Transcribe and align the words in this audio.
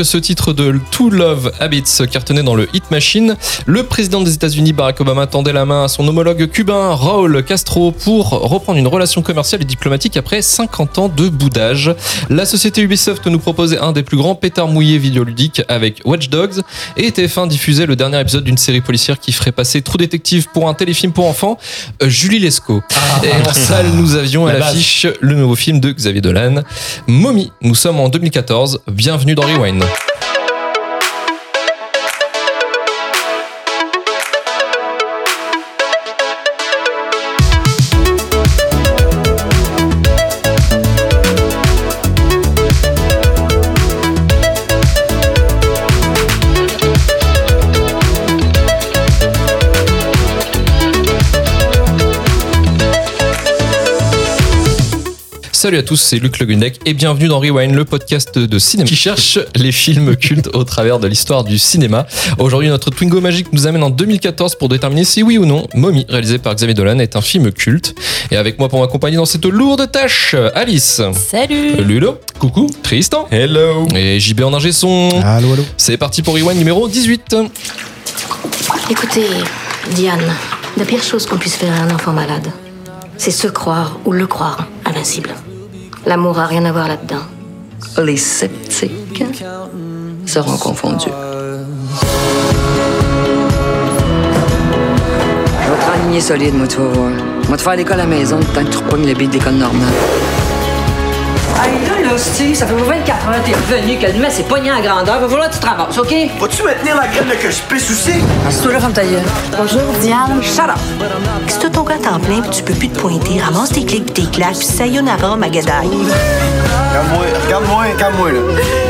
Que 0.00 0.04
ce 0.04 0.16
titre 0.16 0.54
de 0.54 0.80
To 0.92 1.10
Love 1.10 1.52
Habits 1.60 1.98
cartonnait 2.10 2.42
dans 2.42 2.54
le 2.54 2.70
Hit 2.72 2.90
Machine, 2.90 3.36
le 3.66 3.82
président 3.82 4.22
des 4.22 4.32
États-Unis 4.32 4.72
Barack 4.72 4.98
Obama 5.02 5.26
tendait 5.26 5.52
la 5.52 5.66
main 5.66 5.84
à 5.84 5.88
son 5.88 6.08
homologue 6.08 6.48
cubain 6.50 6.94
Raúl 6.94 7.44
Castro 7.44 7.92
pour 7.92 8.30
reprendre 8.30 8.78
une 8.78 8.86
relation 8.86 9.20
commerciale 9.20 9.60
et 9.60 9.66
diplomatique 9.66 10.16
après 10.16 10.40
50 10.40 10.98
ans 10.98 11.08
de 11.14 11.28
boudage. 11.28 11.94
La 12.30 12.46
société 12.46 12.80
Ubisoft 12.80 13.26
nous 13.26 13.38
proposait 13.38 13.76
un 13.76 13.92
des 13.92 14.02
plus 14.02 14.16
grands 14.16 14.34
pétards 14.34 14.68
mouillés 14.68 14.96
vidéoludiques 14.96 15.60
avec 15.68 16.00
Watch 16.06 16.30
Dogs 16.30 16.62
et 16.96 17.10
TF1 17.10 17.48
diffusait 17.48 17.84
le 17.84 17.94
dernier 17.94 18.20
épisode 18.20 18.44
d'une 18.44 18.56
série 18.56 18.80
policière 18.80 19.20
qui 19.20 19.32
ferait 19.32 19.52
passer 19.52 19.82
True 19.82 19.98
Détective 19.98 20.46
pour 20.54 20.70
un 20.70 20.72
téléfilm 20.72 21.12
pour 21.12 21.26
enfants, 21.26 21.58
euh, 22.02 22.08
Julie 22.08 22.38
Lescaut. 22.38 22.80
Et 23.22 23.32
en 23.46 23.52
salle, 23.52 23.90
nous 23.92 24.14
avions 24.14 24.46
à 24.46 24.54
l'affiche 24.54 25.06
le 25.20 25.34
nouveau 25.34 25.56
film 25.56 25.78
de 25.78 25.92
Xavier 25.92 26.22
Dolan, 26.22 26.62
Mommy. 27.06 27.52
Nous 27.60 27.74
sommes 27.74 28.00
en 28.00 28.08
2014. 28.08 28.80
Bienvenue 28.90 29.34
dans 29.34 29.42
Rewind. 29.42 29.89
thank 29.90 30.24
you 30.24 30.29
Salut 55.60 55.76
à 55.76 55.82
tous, 55.82 56.00
c'est 56.00 56.18
Luc 56.18 56.38
Le 56.38 56.46
Gundek 56.46 56.80
et 56.86 56.94
bienvenue 56.94 57.28
dans 57.28 57.38
Rewind, 57.38 57.74
le 57.74 57.84
podcast 57.84 58.38
de 58.38 58.58
cinéma 58.58 58.88
qui 58.88 58.96
cherche 58.96 59.38
les 59.54 59.72
films 59.72 60.16
cultes 60.16 60.48
au 60.54 60.64
travers 60.64 60.98
de 60.98 61.06
l'histoire 61.06 61.44
du 61.44 61.58
cinéma. 61.58 62.06
Aujourd'hui, 62.38 62.70
notre 62.70 62.88
Twingo 62.88 63.20
magique 63.20 63.52
nous 63.52 63.66
amène 63.66 63.82
en 63.82 63.90
2014 63.90 64.54
pour 64.54 64.70
déterminer 64.70 65.04
si 65.04 65.22
oui 65.22 65.36
ou 65.36 65.44
non 65.44 65.66
Mommy, 65.74 66.06
réalisé 66.08 66.38
par 66.38 66.54
Xavier 66.54 66.72
Dolan, 66.72 66.98
est 66.98 67.14
un 67.14 67.20
film 67.20 67.52
culte. 67.52 67.94
Et 68.30 68.38
avec 68.38 68.58
moi 68.58 68.70
pour 68.70 68.80
m'accompagner 68.80 69.18
dans 69.18 69.26
cette 69.26 69.44
lourde 69.44 69.86
tâche, 69.92 70.34
Alice, 70.54 71.02
Salut 71.12 71.84
Ludo, 71.84 72.18
coucou, 72.38 72.66
Tristan, 72.82 73.28
Hello 73.30 73.86
et 73.94 74.18
JB 74.18 74.40
en 74.44 74.54
ingé 74.54 74.72
son. 74.72 75.10
Allô, 75.22 75.52
allô. 75.52 75.64
C'est 75.76 75.98
parti 75.98 76.22
pour 76.22 76.36
Rewind 76.36 76.56
numéro 76.56 76.88
18. 76.88 77.36
Écoutez, 78.90 79.26
Diane, 79.94 80.24
la 80.78 80.86
pire 80.86 81.02
chose 81.02 81.26
qu'on 81.26 81.36
puisse 81.36 81.56
faire 81.56 81.74
à 81.74 81.84
un 81.84 81.94
enfant 81.94 82.14
malade, 82.14 82.50
c'est 83.18 83.30
se 83.30 83.46
croire 83.46 83.98
ou 84.06 84.12
le 84.12 84.26
croire 84.26 84.66
invincible. 84.86 85.34
L'amour 86.06 86.38
a 86.38 86.46
rien 86.46 86.64
à 86.64 86.72
voir 86.72 86.88
là-dedans. 86.88 87.22
Les 88.02 88.16
sceptiques 88.16 89.44
seront 90.26 90.56
confondus. 90.56 91.10
Je 95.62 95.70
vais 95.70 95.76
te 95.76 95.90
renligner 95.90 96.20
solide, 96.20 96.54
moi, 96.54 96.66
tu 96.66 96.78
vas 96.78 96.84
voir. 96.84 97.10
Moi, 97.48 97.56
te 97.56 97.62
faire 97.62 97.76
l'école 97.76 98.00
à 98.00 98.04
la 98.04 98.06
maison, 98.06 98.38
tant 98.54 98.64
que 98.64 98.70
tu 98.70 98.78
repognes 98.78 99.06
le 99.06 99.14
beat 99.14 99.30
d'école 99.30 99.54
normale. 99.54 99.92
Là, 102.10 102.18
ça 102.18 102.66
fait 102.66 102.74
24 102.74 103.28
heures 103.28 103.44
que 103.44 103.50
t'es 103.50 103.54
revenu, 103.54 103.96
que 103.96 104.06
le 104.06 104.18
mec 104.18 104.32
s'est 104.32 104.42
pogné 104.42 104.68
à 104.68 104.80
grandeur. 104.80 105.20
Va 105.20 105.28
falloir 105.28 105.48
que 105.48 105.54
tu 105.54 105.60
te 105.60 105.66
ramasses, 105.66 105.96
OK? 105.96 106.12
Vas-tu 106.40 106.62
me 106.64 106.74
tenir 106.80 106.96
la 106.96 107.06
graine 107.06 107.28
de 107.28 107.34
que 107.34 107.48
je 107.48 107.60
pisse 107.68 107.88
aussi? 107.88 108.14
Assieds-toi 108.48 108.72
là, 108.72 108.80
ferme 108.80 108.92
ta 108.92 109.04
gueule. 109.04 109.22
Bonjour, 109.56 109.80
Diane. 110.00 110.42
Shut 110.42 110.64
up! 110.64 110.78
Si 111.46 111.58
t'as 111.60 111.70
ton 111.70 111.84
gars 111.84 111.98
temps 111.98 112.18
plein 112.18 112.40
puis 112.40 112.50
tu 112.50 112.62
peux 112.64 112.74
plus 112.74 112.88
te 112.88 112.98
pointer, 112.98 113.38
ramasse 113.40 113.70
tes 113.70 113.84
clics 113.84 114.06
pis 114.06 114.24
tes 114.24 114.30
claques 114.30 114.58
puis 114.58 114.66
sayonara 114.66 115.36
Magadaï. 115.36 115.86
Regarde-moi, 115.86 117.26
regarde-moi, 117.46 117.84
regarde-moi, 117.94 118.32
là. 118.32 118.40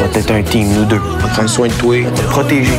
On 0.03 0.07
va 0.07 0.19
être 0.19 0.31
un 0.31 0.43
team, 0.43 0.73
nous 0.73 0.85
deux. 0.87 1.01
On 1.19 1.19
va 1.19 1.29
prendre 1.29 1.51
soin 1.51 1.69
de 1.69 1.75
toi, 1.75 1.97
on 2.01 2.05
va 2.05 2.23
te 2.23 2.23
protéger. 2.23 2.79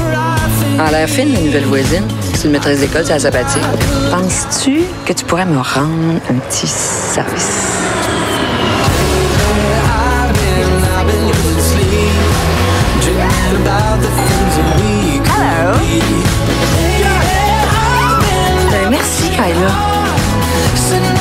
En 0.80 0.90
l'air 0.90 1.08
fine, 1.08 1.34
la 1.34 1.40
nouvelle 1.40 1.66
voisine. 1.66 2.08
C'est 2.34 2.46
une 2.46 2.54
maîtresse 2.54 2.80
d'école, 2.80 3.04
c'est 3.06 3.14
la 3.14 3.20
sabbatique. 3.20 3.62
Penses-tu 4.10 4.82
que 5.06 5.14
tu 5.14 5.24
pourrais 5.24 5.46
me 5.46 5.58
rendre 5.58 6.20
un 6.32 6.34
petit 6.50 6.66
service? 6.66 8.01
Ben, 18.72 18.90
merci, 18.90 19.30
Kyla. 19.30 19.91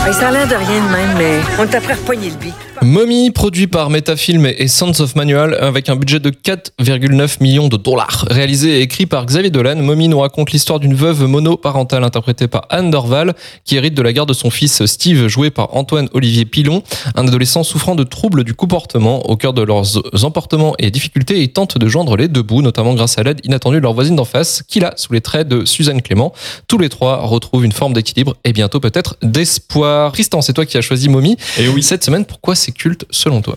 Ça 0.09 0.29
a 0.29 0.31
l'air 0.33 0.49
de 0.49 0.55
rien 0.55 0.85
de 0.85 0.91
même, 0.91 1.17
mais 1.19 1.41
on 1.59 1.65
est 1.65 1.75
après 1.75 1.95
repogner 1.95 2.31
le 2.31 2.37
beat. 2.37 2.55
Mommy, 2.83 3.31
produit 3.31 3.67
par 3.67 3.91
Metafilm 3.91 4.47
et 4.47 4.67
Sons 4.67 5.01
of 5.01 5.15
Manual, 5.15 5.55
avec 5.61 5.91
un 5.91 5.97
budget 5.97 6.19
de 6.19 6.31
4,9 6.31 7.43
millions 7.43 7.69
de 7.69 7.77
dollars. 7.77 8.25
Réalisé 8.31 8.79
et 8.79 8.81
écrit 8.81 9.05
par 9.05 9.27
Xavier 9.27 9.51
Dolan, 9.51 9.77
Mommy 9.77 10.09
nous 10.09 10.19
raconte 10.19 10.51
l'histoire 10.51 10.81
d'une 10.81 10.95
veuve 10.95 11.25
monoparentale 11.27 12.03
interprétée 12.03 12.49
par 12.49 12.67
Anne 12.71 12.91
Dorval, 12.91 13.35
qui 13.67 13.77
hérite 13.77 13.93
de 13.93 14.01
la 14.01 14.15
garde 14.15 14.31
de 14.31 14.35
son 14.35 14.49
fils 14.49 14.85
Steve, 14.87 15.29
joué 15.29 15.51
par 15.51 15.77
Antoine-Olivier 15.77 16.47
Pilon, 16.47 16.83
un 17.15 17.29
adolescent 17.29 17.63
souffrant 17.63 17.95
de 17.95 18.03
troubles 18.03 18.43
du 18.43 18.55
comportement. 18.55 19.29
Au 19.29 19.37
cœur 19.37 19.53
de 19.53 19.63
leurs 19.63 20.25
emportements 20.25 20.75
et 20.79 20.91
difficultés, 20.91 21.43
ils 21.43 21.53
tentent 21.53 21.77
de 21.77 21.87
joindre 21.87 22.17
les 22.17 22.29
deux 22.29 22.43
bouts, 22.43 22.63
notamment 22.63 22.95
grâce 22.95 23.19
à 23.19 23.23
l'aide 23.23 23.41
inattendue 23.45 23.77
de 23.77 23.83
leur 23.83 23.93
voisine 23.93 24.17
d'en 24.17 24.25
face, 24.25 24.63
qui 24.67 24.81
là, 24.81 24.95
sous 24.97 25.13
les 25.13 25.21
traits 25.21 25.47
de 25.47 25.67
Suzanne 25.67 26.01
Clément. 26.01 26.33
Tous 26.67 26.79
les 26.79 26.89
trois 26.89 27.19
retrouvent 27.27 27.67
une 27.67 27.73
forme 27.73 27.93
d'équilibre 27.93 28.35
et 28.45 28.55
bientôt 28.55 28.81
peut-être 28.81 29.17
d'espoir. 29.23 29.90
Tristan, 30.13 30.43
c'est 30.43 30.53
toi 30.53 30.67
qui 30.67 30.77
as 30.77 30.83
choisi 30.83 31.09
Mommy. 31.09 31.37
Et 31.59 31.69
oui. 31.69 31.83
Cette 31.83 32.05
semaine, 32.05 32.25
pourquoi 32.25 32.55
c'est 32.55 32.73
culte 32.73 33.05
selon 33.11 33.43
toi? 33.43 33.57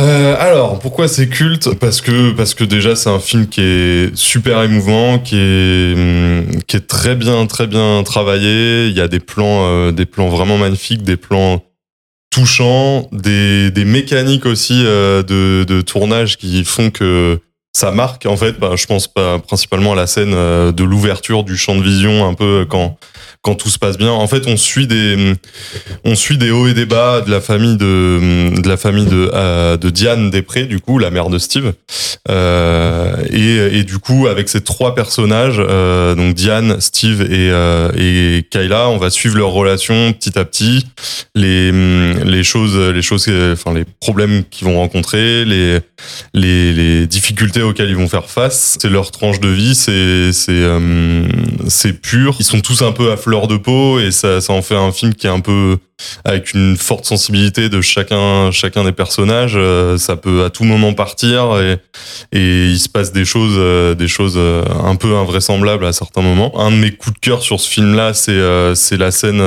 Euh, 0.00 0.36
alors, 0.38 0.78
pourquoi 0.78 1.08
c'est 1.08 1.28
culte? 1.28 1.74
Parce 1.74 2.00
que 2.00 2.32
parce 2.32 2.54
que 2.54 2.64
déjà 2.64 2.96
c'est 2.96 3.10
un 3.10 3.18
film 3.18 3.46
qui 3.48 3.60
est 3.60 4.16
super 4.16 4.62
émouvant, 4.62 5.18
qui 5.18 5.36
est 5.36 5.94
hum, 5.94 6.62
qui 6.66 6.76
est 6.76 6.86
très 6.86 7.14
bien 7.14 7.46
très 7.46 7.66
bien 7.66 8.02
travaillé. 8.04 8.88
Il 8.88 8.96
y 8.96 9.00
a 9.00 9.08
des 9.08 9.20
plans 9.20 9.64
euh, 9.64 9.92
des 9.92 10.06
plans 10.06 10.28
vraiment 10.28 10.58
magnifiques, 10.58 11.02
des 11.02 11.16
plans 11.16 11.62
touchants, 12.30 13.08
des 13.12 13.70
des 13.70 13.84
mécaniques 13.84 14.46
aussi 14.46 14.82
euh, 14.84 15.22
de 15.22 15.64
de 15.64 15.80
tournage 15.80 16.36
qui 16.36 16.64
font 16.64 16.90
que 16.90 17.38
ça 17.74 17.90
marque 17.90 18.24
en 18.26 18.36
fait. 18.36 18.58
Bah, 18.58 18.72
je 18.76 18.86
pense 18.86 19.08
pas 19.08 19.38
principalement 19.38 19.92
à 19.92 19.96
la 19.96 20.06
scène 20.06 20.32
euh, 20.32 20.72
de 20.72 20.84
l'ouverture 20.84 21.44
du 21.44 21.56
champ 21.56 21.74
de 21.74 21.82
vision, 21.82 22.26
un 22.26 22.34
peu 22.34 22.66
quand 22.68 22.96
quand 23.42 23.54
tout 23.54 23.68
se 23.68 23.78
passe 23.78 23.98
bien. 23.98 24.10
En 24.10 24.26
fait, 24.26 24.46
on 24.46 24.56
suit 24.56 24.86
des 24.86 25.34
on 26.04 26.14
suit 26.14 26.38
des 26.38 26.50
hauts 26.50 26.66
et 26.66 26.72
des 26.72 26.86
bas 26.86 27.20
de 27.20 27.30
la 27.30 27.40
famille 27.40 27.76
de 27.76 28.58
de 28.58 28.68
la 28.68 28.78
famille 28.78 29.04
de 29.04 29.30
euh, 29.34 29.76
de 29.76 29.90
Diane 29.90 30.30
Després, 30.30 30.64
du 30.64 30.80
coup, 30.80 30.98
la 30.98 31.10
mère 31.10 31.28
de 31.28 31.38
Steve. 31.38 31.74
Euh, 32.30 33.16
et 33.30 33.80
et 33.80 33.84
du 33.84 33.98
coup, 33.98 34.28
avec 34.28 34.48
ces 34.48 34.62
trois 34.62 34.94
personnages, 34.94 35.58
euh, 35.58 36.14
donc 36.14 36.34
Diane, 36.34 36.80
Steve 36.80 37.20
et 37.22 37.50
euh, 37.50 37.90
et 37.96 38.46
Kayla, 38.50 38.88
on 38.88 38.96
va 38.96 39.10
suivre 39.10 39.36
leur 39.36 39.50
relation 39.50 40.12
petit 40.12 40.38
à 40.38 40.44
petit, 40.44 40.86
les 41.34 41.70
les 41.72 42.44
choses 42.44 42.78
les 42.78 43.02
choses 43.02 43.28
enfin 43.52 43.74
les 43.74 43.84
problèmes 44.00 44.44
qu'ils 44.50 44.66
vont 44.66 44.78
rencontrer, 44.78 45.44
les 45.44 45.80
les 46.32 46.72
les 46.72 47.06
difficultés 47.06 47.62
auxquelles 47.64 47.88
ils 47.88 47.96
vont 47.96 48.08
faire 48.08 48.30
face. 48.30 48.78
C'est 48.80 48.90
leur 48.90 49.10
tranche 49.10 49.40
de 49.40 49.48
vie, 49.48 49.74
c'est 49.74 50.32
c'est 50.32 50.52
euh, 50.52 51.26
c'est 51.68 52.00
pur. 52.00 52.36
Ils 52.38 52.44
sont 52.44 52.60
tous 52.60 52.82
un 52.82 52.92
peu 52.92 53.12
à 53.12 53.16
fleur 53.16 53.48
de 53.48 53.56
peau 53.56 53.98
et 53.98 54.10
ça 54.10 54.40
ça 54.40 54.52
en 54.52 54.62
fait 54.62 54.76
un 54.76 54.92
film 54.92 55.14
qui 55.14 55.26
est 55.26 55.30
un 55.30 55.40
peu 55.40 55.78
avec 56.24 56.54
une 56.54 56.76
forte 56.76 57.04
sensibilité 57.04 57.68
de 57.68 57.80
chacun 57.80 58.50
chacun 58.50 58.84
des 58.84 58.92
personnages. 58.92 59.54
Euh, 59.56 59.98
ça 59.98 60.16
peut 60.16 60.44
à 60.44 60.50
tout 60.50 60.64
moment 60.64 60.94
partir 60.94 61.58
et 61.60 61.78
et 62.32 62.66
il 62.66 62.78
se 62.78 62.88
passe 62.88 63.12
des 63.12 63.24
choses 63.24 63.56
euh, 63.56 63.94
des 63.94 64.08
choses 64.08 64.34
euh, 64.36 64.64
un 64.84 64.96
peu 64.96 65.16
invraisemblables 65.16 65.86
à 65.86 65.92
certains 65.92 66.22
moments. 66.22 66.58
Un 66.60 66.70
de 66.70 66.76
mes 66.76 66.92
coups 66.92 67.14
de 67.14 67.20
cœur 67.20 67.42
sur 67.42 67.60
ce 67.60 67.68
film 67.68 67.94
là, 67.94 68.14
c'est 68.14 68.40
c'est 68.74 68.96
la 68.96 69.10
scène 69.10 69.40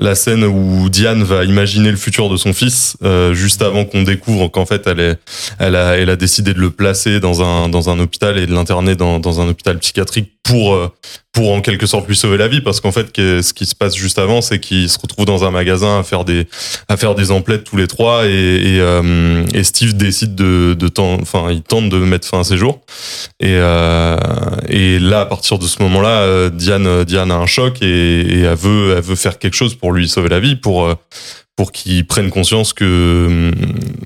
la 0.00 0.14
scène 0.14 0.44
où 0.44 0.88
Diane 0.88 1.24
va 1.24 1.44
imaginer 1.44 1.90
le 1.90 1.96
futur 1.96 2.28
de 2.28 2.36
son 2.36 2.52
fils 2.52 2.96
euh, 3.02 3.34
juste 3.34 3.62
avant 3.62 3.84
qu'on 3.84 4.02
découvre 4.02 4.48
qu'en 4.48 4.64
fait 4.64 4.86
elle 4.86 5.00
est 5.00 5.18
elle 5.58 5.74
a 5.74 5.96
elle 5.96 6.10
a 6.10 6.16
décidé 6.16 6.54
de 6.54 6.60
le 6.60 6.70
placer 6.70 7.18
dans 7.18 7.42
un 7.42 7.68
dans 7.68 7.90
un 7.90 7.98
hôpital 7.98 8.38
et 8.38 8.46
de 8.46 8.54
l'interner 8.54 8.94
dans 8.94 9.18
dans 9.18 9.40
un 9.40 9.48
hôpital 9.48 9.78
psychiatrique 9.78 10.37
pour 10.48 10.74
euh, 10.74 10.90
pour 11.32 11.52
en 11.52 11.60
quelque 11.60 11.86
sorte 11.86 12.08
lui 12.08 12.16
sauver 12.16 12.36
la 12.38 12.48
vie 12.48 12.60
parce 12.62 12.80
qu'en 12.80 12.90
fait 12.90 13.08
ce 13.16 13.52
qui 13.52 13.66
se 13.66 13.74
passe 13.76 13.94
juste 13.94 14.18
avant 14.18 14.40
c'est 14.40 14.58
qu'ils 14.58 14.88
se 14.88 14.98
retrouvent 14.98 15.26
dans 15.26 15.44
un 15.44 15.50
magasin 15.52 16.00
à 16.00 16.02
faire 16.02 16.24
des 16.24 16.48
à 16.88 16.96
faire 16.96 17.14
des 17.14 17.30
emplettes 17.30 17.64
tous 17.64 17.76
les 17.76 17.86
trois 17.86 18.26
et 18.26 18.30
et, 18.30 18.80
euh, 18.80 19.44
et 19.54 19.62
Steve 19.62 19.94
décide 19.96 20.34
de 20.34 20.74
de 20.74 20.88
ten- 20.88 21.18
enfin 21.22 21.48
il 21.50 21.62
tente 21.62 21.90
de 21.90 21.98
mettre 21.98 22.26
fin 22.26 22.40
à 22.40 22.44
ses 22.44 22.56
jours. 22.56 22.80
Et 23.40 23.54
euh, 23.54 24.16
et 24.68 24.98
là 24.98 25.20
à 25.20 25.26
partir 25.26 25.58
de 25.58 25.66
ce 25.66 25.82
moment-là 25.82 26.22
euh, 26.22 26.50
Diane 26.50 27.04
Diane 27.04 27.30
a 27.30 27.36
un 27.36 27.46
choc 27.46 27.82
et, 27.82 27.86
et 28.20 28.40
elle 28.40 28.56
veut 28.56 28.94
elle 28.96 29.02
veut 29.02 29.16
faire 29.16 29.38
quelque 29.38 29.54
chose 29.54 29.74
pour 29.74 29.92
lui 29.92 30.08
sauver 30.08 30.30
la 30.30 30.40
vie 30.40 30.56
pour 30.56 30.86
euh, 30.86 30.94
pour 31.56 31.72
qu'il 31.72 32.06
prenne 32.06 32.30
conscience 32.30 32.72
que 32.72 33.50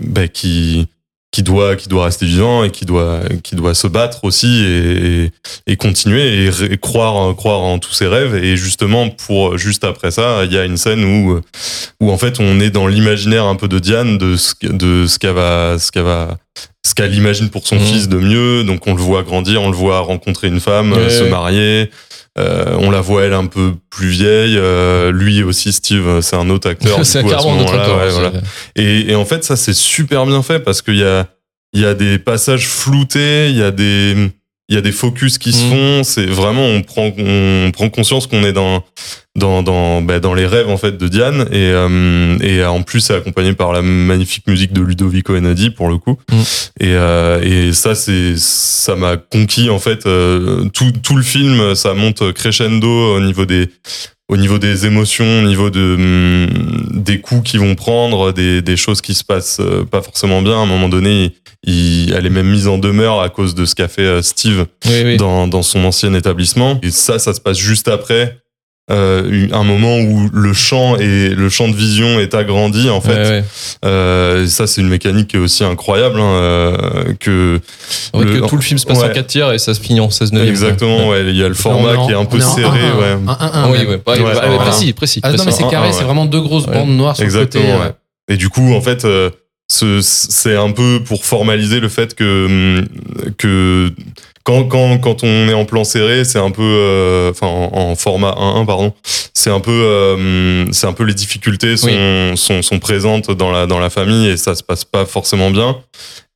ben 0.01 0.29
qu'il 0.29 0.87
qui 1.33 1.43
doit 1.43 1.77
qui 1.77 1.89
doit 1.89 2.05
rester 2.05 2.27
vivant 2.27 2.63
et 2.63 2.71
qui 2.71 2.85
doit 2.85 3.21
qui 3.43 3.57
doit 3.57 3.75
se 3.75 3.87
battre 3.89 4.23
aussi 4.25 4.63
et, 4.65 5.25
et, 5.25 5.31
et 5.67 5.77
continuer 5.77 6.45
et, 6.45 6.51
ré- 6.51 6.79
croire 6.79 7.35
croire 7.35 7.61
en 7.61 7.79
tous 7.79 7.93
ses 7.95 8.07
rêves. 8.07 8.35
Et 8.37 8.57
justement 8.57 9.09
pour 9.09 9.57
juste 9.59 9.83
après 9.83 10.11
ça 10.11 10.45
il 10.45 10.53
y 10.53 10.59
a 10.59 10.65
une 10.65 10.77
scène 10.77 11.03
où 11.05 11.41
où 12.01 12.11
en 12.13 12.19
fait 12.19 12.39
on 12.39 12.61
est 12.61 12.71
dans 12.71 12.87
l'imaginaire 12.87 13.47
un 13.47 13.57
peu 13.57 13.67
de 13.67 13.79
Diane 13.79 14.19
de 14.19 14.37
ce 14.37 14.53
de 14.63 15.07
ce 15.07 15.19
qu'elle 15.19 15.35
va 15.35 15.79
ce 15.79 15.91
qu'elle 15.91 16.05
va 16.05 16.37
ce 16.85 16.95
qu'elle 16.95 17.15
imagine 17.15 17.49
pour 17.49 17.67
son 17.67 17.77
Mhm. 17.77 17.83
fils 17.87 18.09
de 18.09 18.17
mieux 18.19 18.65
donc 18.65 18.87
on 18.87 18.95
le 18.95 19.01
voit 19.01 19.23
grandir 19.23 19.63
on 19.63 19.71
le 19.71 19.77
voit 19.77 20.01
rencontrer 20.01 20.49
une 20.49 20.61
femme 20.61 20.93
Ouais, 20.93 20.99
euh, 20.99 21.09
se 21.11 21.25
marier 21.25 21.91
euh, 22.39 22.77
on 22.79 22.91
la 22.91 23.01
voit 23.01 23.23
elle 23.25 23.35
un 23.35 23.47
peu 23.47 23.75
plus 23.91 24.09
vieille 24.09 24.57
euh, 24.59 25.13
lui 25.13 25.43
aussi 25.43 25.73
Steve 25.73 26.21
c'est 26.23 26.37
un 26.37 26.51
autre 26.51 26.69
acteur 26.69 26.99
c'est 27.05 27.19
à 27.19 27.23
ce 27.23 27.29
acteur. 27.29 27.99
ouais, 27.99 28.11
voilà. 28.11 28.33
Et, 28.77 29.11
et 29.11 29.15
en 29.15 29.25
fait, 29.25 29.45
ça, 29.45 29.55
c'est 29.57 29.75
super 29.75 30.25
bien 30.27 30.43
fait 30.43 30.59
parce 30.61 30.81
qu'il 30.83 30.97
y 30.97 31.05
a, 31.05 31.27
il 31.75 31.81
y 31.83 31.85
a 31.87 31.93
des 31.95 32.19
passages 32.19 32.67
floutés, 32.67 33.51
il 33.51 33.57
y 33.59 33.63
a 33.63 33.71
des, 33.71 34.31
il 34.73 34.75
y 34.75 34.79
a 34.79 34.81
des 34.81 34.91
focus 34.93 35.37
qui 35.37 35.53
se 35.53 35.65
Mhm. 35.65 35.71
font. 35.71 36.03
C'est 36.03 36.25
vraiment, 36.25 36.65
on 36.67 36.81
prend, 36.83 37.13
on 37.19 37.71
prend 37.73 37.91
conscience 37.91 38.27
qu'on 38.27 38.43
est 38.43 38.55
dans, 38.55 38.83
dans, 39.37 39.63
dans, 39.63 40.01
bah, 40.01 40.19
dans 40.19 40.33
les 40.33 40.47
rêves, 40.47 40.71
en 40.71 40.79
fait, 40.79 40.97
de 40.97 41.09
Diane. 41.09 41.43
Et, 41.53 41.71
euh, 41.73 42.39
et 42.41 42.65
en 42.65 42.83
plus, 42.83 43.01
c'est 43.01 43.15
accompagné 43.15 43.53
par 43.53 43.73
la 43.75 43.83
magnifique 43.83 44.47
musique 44.47 44.73
de 44.73 44.81
Ludovico 44.81 45.37
Einaudi, 45.37 45.69
pour 45.71 45.89
le 45.91 45.99
coup. 45.99 46.17
Mhm. 46.31 46.39
Et, 46.81 46.95
euh, 46.95 47.69
et 47.69 47.73
ça, 47.75 47.95
c'est, 47.95 48.35
ça 48.39 48.97
m'a 48.97 49.19
conquis, 49.19 49.69
en 49.69 49.79
fait, 49.79 50.07
euh, 50.07 50.65
tout, 50.73 50.91
tout 51.03 51.17
le 51.17 51.23
film, 51.23 51.75
ça 51.75 51.93
monte 51.93 52.33
crescendo 52.33 52.89
au 53.17 53.21
niveau 53.21 53.45
des, 53.45 53.69
au 54.33 54.39
niveau 54.39 54.59
des 54.59 54.87
émotions, 54.87 55.41
au 55.41 55.47
niveau 55.47 55.69
de 55.69 55.95
hum, 55.99 57.03
des 57.05 57.21
coups 57.21 57.51
qu'ils 57.51 57.61
vont 57.61 57.75
prendre, 57.75 58.33
des, 58.33 58.63
des 58.63 58.79
choses 58.79 59.03
qui 59.03 59.13
se 59.13 59.25
passent 59.25 59.61
euh, 59.61 59.85
pas 59.85 60.01
forcément 60.01 60.41
bien. 60.41 60.55
À 60.55 60.63
un 60.63 60.67
moment 60.67 60.89
donné, 60.89 61.35
il, 61.65 62.15
elle 62.17 62.25
est 62.25 62.31
même 62.31 62.49
mise 62.49 62.67
en 62.67 62.79
demeure 62.79 63.21
à 63.21 63.29
cause 63.29 63.55
de 63.55 63.67
ce 63.67 63.75
qu'a 63.75 63.89
fait 63.89 64.03
euh, 64.07 64.23
Steve 64.23 64.65
Oui, 64.87 65.03
oui. 65.05 65.17
dans, 65.19 65.49
dans 65.49 65.61
son 65.63 65.85
ancien 65.85 66.15
établissement. 66.15 66.81
Et 66.83 66.91
ça, 66.91 67.19
ça 67.19 67.35
se 67.35 67.43
passe 67.43 67.59
juste 67.59 67.89
après. 67.89 68.39
Euh, 68.91 69.47
un 69.53 69.63
moment 69.63 69.97
où 70.01 70.29
le 70.33 70.53
champ 70.53 70.97
et 70.97 71.29
le 71.29 71.49
champ 71.49 71.69
de 71.69 71.75
vision 71.75 72.19
est 72.19 72.35
agrandi 72.35 72.91
en 72.91 73.01
fait 73.01 73.15
Ouais, 73.15 73.29
ouais. 73.29 73.45
Euh, 73.85 74.45
ça 74.49 74.67
c'est 74.67 74.81
une 74.81 74.89
mécanique 74.89 75.29
qui 75.29 75.37
est 75.37 75.39
aussi 75.39 75.63
incroyable 75.63 76.19
hein, 76.19 76.25
euh, 76.35 77.15
que 77.21 77.61
En 78.13 78.19
fait, 78.19 78.25
Le- 78.25 78.41
que 78.41 78.47
tout 78.49 78.57
le 78.57 78.61
film 78.63 78.79
se 78.79 78.85
passe 78.85 78.99
en 78.99 79.03
ouais. 79.03 79.13
4 79.13 79.27
tiers 79.29 79.53
et 79.53 79.59
ça 79.61 79.73
se 79.75 79.81
finit 79.81 80.01
en 80.01 80.11
16 80.11 80.33
neuvième. 80.33 80.51
exactement 80.53 81.09
ouais 81.11 81.21
il 81.29 81.37
y 81.37 81.45
a 81.45 81.49
le 81.49 81.55
format 81.55 81.97
qui 82.05 82.11
est 82.11 82.17
un 82.17 82.25
peu 82.25 82.41
serré 82.41 82.81
1-1, 82.81 82.99
ouais 82.99 83.15
1-1, 83.25 83.37
Ah 83.39 83.69
oui, 83.71 83.79
ouais, 83.79 83.87
ouais, 83.87 84.01
Ouais, 84.05 84.21
ouais, 84.21 84.49
ouais, 84.49 84.57
précis, 84.59 84.93
précis. 84.93 85.21
Ah 85.23 85.33
non, 85.33 85.45
mais 85.47 85.53
c'est 85.53 85.69
carré, 85.69 85.93
c'est 85.93 85.99
ouais. 86.01 86.05
vraiment 86.05 86.27
deux 86.27 86.41
grosses 86.41 86.67
Ouais. 86.67 86.75
bandes 86.75 86.91
noires 86.97 87.15
sur 87.15 87.25
Exactement. 87.25 87.65
le 87.65 87.71
côté. 87.75 87.83
ouais. 87.85 87.93
Et 88.35 88.37
du 88.37 88.49
coup, 88.49 88.73
en 88.75 88.81
fait, 88.81 89.05
euh, 89.05 89.31
c'est 89.73 90.57
un 90.57 90.71
peu 90.71 91.01
pour 91.05 91.25
formaliser 91.25 91.81
le 91.81 91.89
fait 91.89 92.15
que 92.15 92.47
hum, 92.47 92.87
que 93.39 93.91
quand 94.45 94.65
quand 94.65 94.99
quand 94.99 95.25
on 95.25 95.49
est 95.49 95.55
en 95.55 95.65
plan 95.65 95.85
serré, 95.85 96.25
c'est 96.25 96.39
un 96.39 96.51
peu 96.51 96.63
euh, 96.63 97.31
enfin 97.31 97.47
en, 97.47 97.71
en 97.73 97.95
format 97.95 98.33
1-1 98.33 98.67
pardon, 98.67 98.93
c'est 99.35 99.51
un 99.51 99.61
peu 99.61 99.71
euh, 99.71 100.71
c'est 100.73 100.87
un 100.87 100.93
peu 100.93 101.05
les 101.05 101.15
difficultés 101.15 101.77
sont, 101.77 102.35
sont 102.37 102.63
sont 102.63 102.79
présentes 102.79 103.31
dans 103.31 103.51
la 103.53 103.67
dans 103.67 103.79
la 103.79 103.91
famille 103.91 104.29
et 104.29 104.37
ça 104.37 104.55
se 104.55 104.63
passe 104.63 104.85
pas 104.85 105.07
forcément 105.07 105.51
bien. 105.51 105.77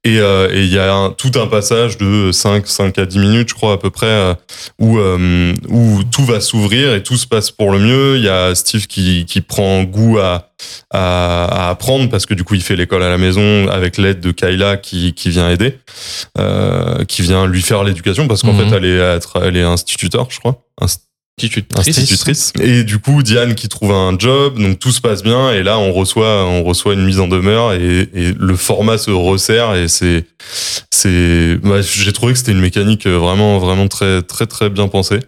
Et 0.07 0.21
euh, 0.21 0.49
et 0.53 0.61
il 0.63 0.73
y 0.73 0.79
a 0.79 0.95
un- 0.95 1.11
tout 1.11 1.33
un 1.35 1.49
passage 1.49 1.99
de 1.99 2.31
5, 2.31 2.67
5 2.69 2.97
à 2.99 3.07
10 3.07 3.19
minutes, 3.19 3.49
je 3.49 3.55
crois, 3.55 3.73
à 3.73 3.77
peu 3.77 3.91
près, 3.91 4.07
euh, 4.07 4.35
où, 4.79 4.99
euh, 4.99 5.53
où 5.69 6.05
tout 6.05 6.25
va 6.25 6.41
s'ouvrir 6.41 6.95
et 6.95 7.03
tout 7.03 7.17
se 7.17 7.27
passe 7.27 7.51
pour 7.51 7.73
le 7.73 7.81
mieux. 7.81 8.17
Il 8.17 8.23
y 8.23 8.29
a 8.29 8.55
Steve 8.55 8.87
qui, 8.87 9.25
qui 9.27 9.41
prend 9.41 9.83
goût 9.83 10.19
à, 10.19 10.51
à, 10.93 11.45
à 11.67 11.71
apprendre 11.71 12.09
parce 12.09 12.25
que 12.25 12.35
du 12.35 12.45
coup, 12.45 12.55
il 12.55 12.63
fait 12.63 12.77
l'école 12.77 13.03
à 13.03 13.09
la 13.09 13.19
maison 13.19 13.69
avec 13.69 13.99
l'aide 13.99 14.21
de 14.21 14.31
Kayla 14.31 14.77
qui, 14.77 15.13
qui 15.13 15.29
vient 15.31 15.51
aider, 15.51 15.77
euh, 16.39 17.05
qui 17.07 17.23
vient 17.23 17.47
lui 17.47 17.63
faire 17.63 17.83
l'éducation 17.83 18.29
parce 18.29 18.43
qu'en 18.43 18.53
Mhm. 18.53 18.71
fait, 18.71 18.77
elle 18.77 18.85
est, 18.85 19.21
elle 19.43 19.57
est 19.57 19.63
instituteur, 19.63 20.29
je 20.31 20.39
crois. 20.39 20.63
Inst- 21.43 21.91
Institutrice. 21.91 22.53
Et 22.61 22.83
du 22.83 22.99
coup, 22.99 23.23
Diane 23.23 23.55
qui 23.55 23.69
trouve 23.69 23.93
un 23.93 24.19
job, 24.19 24.59
donc 24.59 24.79
tout 24.79 24.91
se 24.91 25.03
passe 25.03 25.23
bien. 25.23 25.53
Et 25.53 25.63
là, 25.63 25.79
on 25.79 25.93
reçoit, 25.93 26.47
on 26.47 26.63
reçoit 26.63 26.95
une 26.95 27.05
mise 27.05 27.21
en 27.21 27.29
demeure 27.29 27.75
et, 27.75 28.09
et 28.15 28.33
le 28.39 28.57
format 28.57 28.97
se 28.97 29.11
resserre. 29.11 29.75
Et 29.75 29.89
c'est, 29.89 30.25
c'est, 30.91 31.59
bah, 31.63 31.83
j'ai 31.83 32.13
trouvé 32.15 32.33
que 32.33 32.39
c'était 32.39 32.53
une 32.53 32.61
mécanique 32.61 33.07
vraiment, 33.07 33.59
vraiment 33.59 33.87
très, 33.87 34.23
très, 34.23 34.47
très 34.47 34.71
bien 34.71 34.89
pensée. 34.89 35.21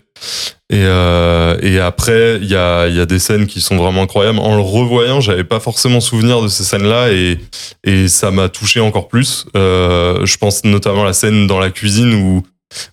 Et, 0.70 0.82
euh, 0.82 1.56
et 1.60 1.78
après, 1.78 2.38
il 2.40 2.48
y 2.48 2.56
a, 2.56 2.88
il 2.88 2.96
y 2.96 3.00
a 3.00 3.06
des 3.06 3.18
scènes 3.18 3.46
qui 3.46 3.60
sont 3.60 3.76
vraiment 3.76 4.02
incroyables. 4.02 4.38
En 4.38 4.56
le 4.56 4.62
revoyant, 4.62 5.20
j'avais 5.20 5.44
pas 5.44 5.60
forcément 5.60 6.00
souvenir 6.00 6.40
de 6.40 6.48
ces 6.48 6.64
scènes-là 6.64 7.12
et, 7.12 7.38
et 7.84 8.08
ça 8.08 8.30
m'a 8.30 8.48
touché 8.48 8.80
encore 8.80 9.08
plus. 9.08 9.44
Euh, 9.56 10.24
je 10.24 10.36
pense 10.38 10.64
notamment 10.64 11.02
à 11.02 11.06
la 11.06 11.12
scène 11.12 11.46
dans 11.46 11.58
la 11.58 11.70
cuisine 11.70 12.14
où, 12.14 12.42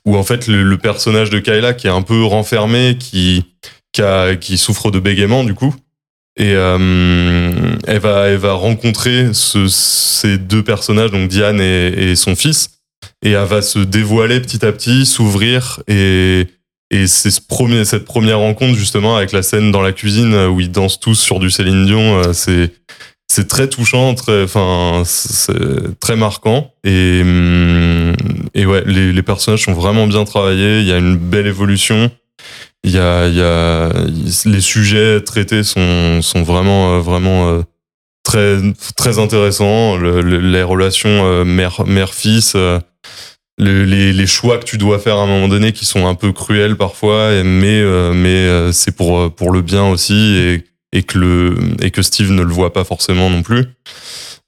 où 0.06 0.18
en 0.18 0.24
fait 0.24 0.48
le, 0.48 0.77
personnage 0.77 1.30
de 1.30 1.39
Kayla 1.39 1.74
qui 1.74 1.88
est 1.88 1.92
un 1.92 2.01
peu 2.01 2.24
renfermé, 2.24 2.98
qui, 3.00 3.44
qui, 4.39 4.57
souffre 4.57 4.92
de 4.92 5.00
bégaiement 5.00 5.44
du 5.44 5.54
coup. 5.54 5.74
Et 6.38 6.54
euh, 6.54 7.50
elle, 7.88 8.00
va, 8.00 8.27
elle 8.27 8.38
va 8.38 8.54
rencontrer 8.54 9.30
ce- 9.33 9.68
ces 9.68 10.38
deux 10.38 10.63
personnages, 10.63 11.12
donc 11.12 11.30
Diane 11.30 11.62
et, 11.62 12.16
son 12.16 12.36
fils, 12.36 12.72
et 13.24 13.31
elle 13.31 13.45
va 13.48 13.62
se 13.62 13.80
dévoiler 13.80 14.42
petit 14.42 14.66
à 14.66 14.74
petit, 14.74 15.06
s'ouvrir, 15.06 15.81
et, 15.88 16.48
et 16.92 17.07
c'est 17.07 17.31
ce 17.31 17.39
premier, 17.39 17.86
cette 17.86 18.04
première 18.04 18.39
rencontre 18.39 18.77
justement 18.77 19.16
avec 19.16 19.31
la 19.31 19.44
scène 19.44 19.72
dans 19.72 19.81
la 19.81 19.94
cuisine 19.94 20.36
où 20.48 20.60
ils 20.60 20.72
dansent 20.72 21.00
tous 21.00 21.16
sur 21.16 21.39
du 21.39 21.50
Céline 21.50 21.86
Dion, 21.86 22.22
euh, 22.22 22.33
c'est 22.33 22.74
c'est 23.27 23.48
très 23.48 23.68
touchant, 23.68 24.13
très, 24.13 24.44
enfin, 24.44 25.04
c'est 25.06 26.00
très 26.00 26.16
marquant. 26.16 26.72
Et, 26.83 27.22
hum, 27.22 28.13
et 28.55 28.65
ouais, 28.65 28.83
les, 28.85 29.13
les 29.13 29.21
personnages 29.21 29.63
sont 29.65 29.73
vraiment 29.73 30.07
bien 30.07 30.23
travaillés. 30.25 30.79
Il 30.79 30.85
y 30.87 30.91
a 30.91 30.97
une 30.97 31.17
belle 31.17 31.45
évolution. 31.47 32.09
Il 32.83 32.91
y 32.91 32.97
a, 32.97 33.27
il 33.27 33.35
y 33.35 33.41
a, 33.41 33.91
les 34.45 34.61
sujets 34.61 35.21
traités 35.21 35.63
sont, 35.63 36.21
sont 36.21 36.43
vraiment, 36.43 36.95
euh, 36.95 36.99
vraiment 36.99 37.49
euh, 37.49 37.61
très, 38.23 38.57
très 38.95 39.19
intéressants. 39.19 39.97
Le- 39.97 40.21
le- 40.21 40.39
les 40.39 40.63
relations 40.63 41.25
euh, 41.25 41.43
mère, 41.43 41.83
mère-fils, 41.85 42.55
le- 42.55 42.81
les, 43.57 44.13
les 44.13 44.27
choix 44.27 44.57
que 44.57 44.65
tu 44.65 44.77
dois 44.77 45.00
faire 45.00 45.17
à 45.17 45.24
un 45.24 45.27
moment 45.27 45.47
donné 45.47 45.71
qui 45.71 45.85
sont 45.85 46.07
un 46.07 46.15
peu 46.15 46.31
cruels 46.31 46.75
parfois, 46.77 47.31
mais, 47.43 47.83
mais 48.13 48.71
c'est 48.71 48.95
pour, 48.95 49.33
pour 49.33 49.51
le 49.51 49.62
bien 49.62 49.85
aussi. 49.85 50.35
Et, 50.38 50.63
et 50.93 51.03
que 51.03 51.17
le 51.19 51.57
et 51.81 51.91
que 51.91 52.01
Steve 52.01 52.31
ne 52.31 52.41
le 52.41 52.53
voit 52.53 52.71
pas 52.71 52.85
forcément 52.85 53.29
non 53.29 53.41
plus. 53.41 53.65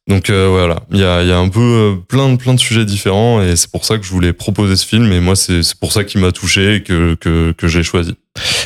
Donc 0.07 0.29
euh, 0.29 0.47
voilà, 0.49 0.83
il 0.93 0.99
y 0.99 1.03
a, 1.03 1.21
il 1.21 1.27
y 1.27 1.33
a 1.33 1.37
un 1.37 1.49
peu 1.49 1.59
euh, 1.59 1.95
plein 2.07 2.29
de 2.29 2.37
plein 2.37 2.53
de 2.53 2.59
sujets 2.59 2.85
différents 2.85 3.41
et 3.41 3.57
c'est 3.57 3.69
pour 3.69 3.83
ça 3.83 3.97
que 3.97 4.05
je 4.05 4.09
voulais 4.11 4.31
proposer 4.31 4.77
ce 4.77 4.85
film 4.85 5.11
et 5.11 5.19
moi 5.19 5.35
c'est 5.35 5.63
c'est 5.63 5.75
pour 5.77 5.91
ça 5.91 6.05
qu'il 6.05 6.21
m'a 6.21 6.31
touché 6.31 6.75
et 6.75 6.81
que 6.83 7.15
que, 7.15 7.51
que 7.51 7.67
j'ai 7.67 7.83
choisi. 7.83 8.13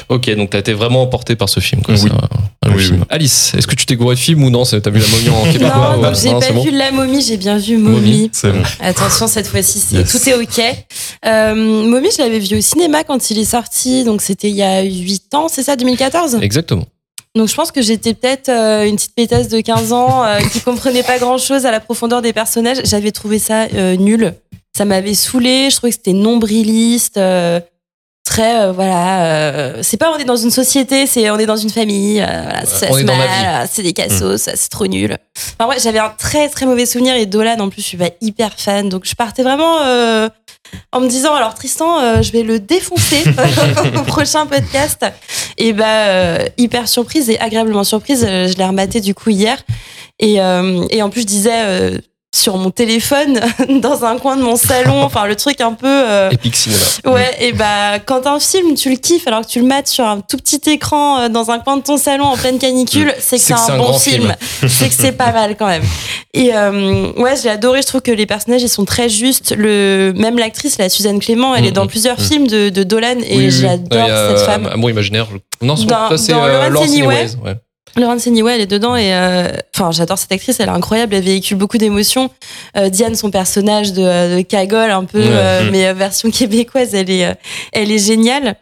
Ok, 0.09 0.29
donc 0.35 0.51
t'as 0.51 0.59
été 0.59 0.73
vraiment 0.73 1.01
emporté 1.01 1.35
par 1.35 1.49
ce 1.49 1.59
film. 1.59 1.81
Quoi. 1.81 1.95
Oui. 1.95 2.11
Un 2.63 2.75
Oui, 2.75 2.83
film. 2.83 2.97
oui. 2.99 3.05
Alice, 3.09 3.53
est-ce 3.57 3.65
que 3.65 3.73
tu 3.75 3.85
t'es 3.87 3.95
gouré 3.95 4.13
de 4.15 4.19
film 4.19 4.43
ou 4.43 4.49
non? 4.51 4.63
T'as 4.65 4.89
vu 4.91 4.99
la 4.99 5.07
momie 5.07 5.29
en 5.29 5.43
québécois? 5.51 5.93
Non, 5.95 5.99
ou- 5.99 6.05
donc 6.05 6.15
j'ai 6.21 6.29
non, 6.31 6.39
pas 6.41 6.51
bon 6.51 6.63
vu 6.63 6.71
La 6.71 6.91
Momie, 6.91 7.21
j'ai 7.23 7.37
bien 7.37 7.57
vu 7.57 7.77
Momie. 7.77 7.95
Momie. 8.01 8.29
C'est 8.33 8.51
bon. 8.51 8.61
Attention, 8.81 9.27
cette 9.27 9.47
fois-ci, 9.47 9.79
c'est- 9.79 9.95
Yes. 9.95 10.11
tout 10.11 10.29
est 10.29 10.35
OK. 10.35 10.61
Euh, 11.25 11.55
Momie, 11.55 12.09
je 12.15 12.21
l'avais 12.21 12.39
vu 12.39 12.57
au 12.57 12.61
cinéma 12.61 13.03
quand 13.03 13.31
il 13.31 13.39
est 13.39 13.45
sorti, 13.45 14.03
donc 14.03 14.21
c'était 14.21 14.49
il 14.49 14.55
y 14.57 14.61
a 14.63 14.81
8 14.83 15.33
ans, 15.33 15.47
c'est 15.49 15.63
ça, 15.63 15.75
2014 15.75 16.37
Exactement. 16.41 16.85
Donc 17.35 17.47
je 17.47 17.55
pense 17.55 17.71
que 17.71 17.81
j'étais 17.81 18.13
peut-être 18.13 18.49
euh, 18.49 18.85
une 18.85 18.95
petite 18.95 19.15
pétasse 19.15 19.47
de 19.47 19.61
15 19.61 19.93
ans 19.93 20.23
euh, 20.25 20.39
qui 20.51 20.59
comprenait 20.65 21.03
pas 21.03 21.17
grand-chose 21.17 21.65
à 21.65 21.71
la 21.71 21.79
profondeur 21.79 22.21
des 22.21 22.33
personnages. 22.33 22.81
J'avais 22.83 23.11
trouvé 23.11 23.39
ça 23.39 23.67
euh, 23.73 23.95
nul. 23.95 24.33
Ça 24.75 24.85
m'avait 24.85 25.13
saoulé, 25.13 25.69
je 25.69 25.75
trouvais 25.77 25.91
que 25.91 25.97
c'était 25.97 26.13
nombriliste. 26.13 27.17
euh, 27.17 27.59
très 28.23 28.61
euh, 28.61 28.71
voilà 28.71 29.25
euh, 29.25 29.79
c'est 29.81 29.97
pas 29.97 30.11
on 30.11 30.17
est 30.17 30.25
dans 30.25 30.35
une 30.35 30.51
société 30.51 31.07
c'est 31.07 31.29
on 31.31 31.39
est 31.39 31.45
dans 31.45 31.57
une 31.57 31.69
famille 31.71 32.21
euh, 32.21 32.25
voilà, 32.43 32.65
ça 32.65 32.87
on 32.89 32.97
se 32.97 33.03
mal, 33.03 33.67
c'est 33.71 33.83
des 33.83 33.93
cassos 33.93 34.41
ça, 34.41 34.51
c'est 34.55 34.69
trop 34.69 34.87
nul. 34.87 35.17
Enfin 35.59 35.69
ouais 35.69 35.77
j'avais 35.79 35.99
un 35.99 36.09
très 36.09 36.47
très 36.49 36.65
mauvais 36.65 36.85
souvenir 36.85 37.15
et 37.15 37.25
Dolan 37.25 37.59
en 37.59 37.69
plus 37.69 37.81
je 37.81 37.87
suis 37.87 37.97
pas 37.97 38.11
hyper 38.21 38.51
fan 38.57 38.89
donc 38.89 39.05
je 39.05 39.15
partais 39.15 39.43
vraiment 39.43 39.81
euh, 39.81 40.29
en 40.91 41.01
me 41.01 41.07
disant 41.07 41.33
alors 41.33 41.55
Tristan 41.55 41.99
euh, 41.99 42.21
je 42.21 42.31
vais 42.31 42.43
le 42.43 42.59
défoncer 42.59 43.23
au 43.97 44.03
prochain 44.03 44.45
podcast. 44.45 45.05
Et 45.57 45.73
bah 45.73 46.07
euh, 46.07 46.45
hyper 46.57 46.87
surprise 46.87 47.29
et 47.29 47.39
agréablement 47.39 47.83
surprise 47.83 48.21
je 48.21 48.57
l'ai 48.57 48.65
rematé 48.65 49.01
du 49.01 49.13
coup 49.13 49.29
hier. 49.29 49.61
Et, 50.19 50.39
euh, 50.39 50.85
et 50.91 51.01
en 51.01 51.09
plus 51.09 51.21
je 51.21 51.27
disais 51.27 51.63
euh, 51.65 51.97
sur 52.33 52.55
mon 52.57 52.71
téléphone 52.71 53.41
dans 53.81 54.05
un 54.05 54.17
coin 54.17 54.37
de 54.37 54.41
mon 54.41 54.55
salon 54.55 55.01
enfin 55.03 55.25
le 55.25 55.35
truc 55.35 55.59
un 55.59 55.73
peu 55.73 55.87
euh, 55.87 56.29
Epic 56.31 56.55
Cinéma. 56.55 56.81
Ouais, 57.05 57.29
et 57.41 57.51
bah 57.51 57.99
quand 58.05 58.25
un 58.25 58.39
film 58.39 58.73
tu 58.75 58.89
le 58.89 58.95
kiffes 58.95 59.27
alors 59.27 59.41
que 59.41 59.47
tu 59.47 59.59
le 59.59 59.65
mates 59.65 59.87
sur 59.89 60.05
un 60.05 60.21
tout 60.21 60.37
petit 60.37 60.61
écran 60.69 61.19
euh, 61.19 61.29
dans 61.29 61.51
un 61.51 61.59
coin 61.59 61.75
de 61.77 61.81
ton 61.83 61.97
salon 61.97 62.23
en 62.25 62.37
pleine 62.37 62.57
canicule, 62.57 63.13
c'est 63.19 63.35
que 63.37 63.43
c'est 63.43 63.53
un, 63.53 63.77
bon 63.77 63.93
film. 63.99 64.33
c'est 64.67 64.87
que 64.87 64.93
c'est 64.93 65.11
pas 65.11 65.31
mal 65.33 65.57
quand 65.57 65.67
même. 65.67 65.83
Et 66.33 66.55
euh, 66.55 67.11
ouais, 67.17 67.33
j'ai 67.41 67.49
adoré. 67.49 67.81
Je 67.81 67.87
trouve 67.87 68.01
que 68.01 68.11
les 68.11 68.25
personnages 68.25 68.61
ils 68.61 68.69
sont 68.69 68.85
très 68.85 69.09
justes. 69.09 69.53
Le 69.57 70.13
même 70.15 70.37
l'actrice, 70.39 70.77
la 70.77 70.87
Suzanne 70.87 71.19
Clément, 71.19 71.53
elle 71.53 71.63
Mhm. 71.63 71.67
est 71.67 71.71
dans 71.73 71.87
plusieurs 71.87 72.19
films 72.19 72.47
de, 72.47 72.69
de 72.69 72.83
Dolan 72.83 73.17
et 73.19 73.35
Oui, 73.35 73.37
oui, 73.37 73.45
oui. 73.45 73.51
j'adore 73.51 74.03
a, 74.03 74.05
cette 74.07 74.37
euh, 74.37 74.45
femme. 74.45 74.67
Amour 74.67 74.89
imaginaire. 74.89 75.27
Non, 75.61 75.75
c'est 75.75 75.85
Dans- 75.85 76.09
ça, 76.11 76.17
c'est 76.17 76.31
dans 76.31 76.43
euh, 76.45 76.69
Lawrence. 76.69 76.87
Anyways, 76.89 77.35
ouais. 77.43 77.55
Laurence 77.97 78.25
Anyway, 78.27 78.55
elle 78.55 78.61
est 78.61 78.65
dedans 78.67 78.95
et 78.95 79.13
euh, 79.13 79.49
enfin 79.75 79.91
j'adore 79.91 80.17
cette 80.17 80.31
actrice, 80.31 80.59
elle 80.59 80.69
est 80.69 80.71
incroyable, 80.71 81.13
elle 81.15 81.23
véhicule 81.23 81.57
beaucoup 81.57 81.77
d'émotions. 81.77 82.29
Euh, 82.77 82.89
Diane, 82.89 83.15
son 83.15 83.31
personnage 83.31 83.91
de, 83.93 84.37
de 84.37 84.41
cagole 84.41 84.91
un 84.91 85.03
peu, 85.05 85.19
Ouais. 85.19 85.27
euh, 85.29 85.63
Mm. 85.65 85.69
mais 85.71 85.87
euh, 85.87 85.93
version 85.93 86.29
québécoise, 86.31 86.93
elle 86.95 87.09
est, 87.09 87.25
euh, 87.25 87.33
elle 87.73 87.91
est 87.91 87.99
géniale. 88.05 88.55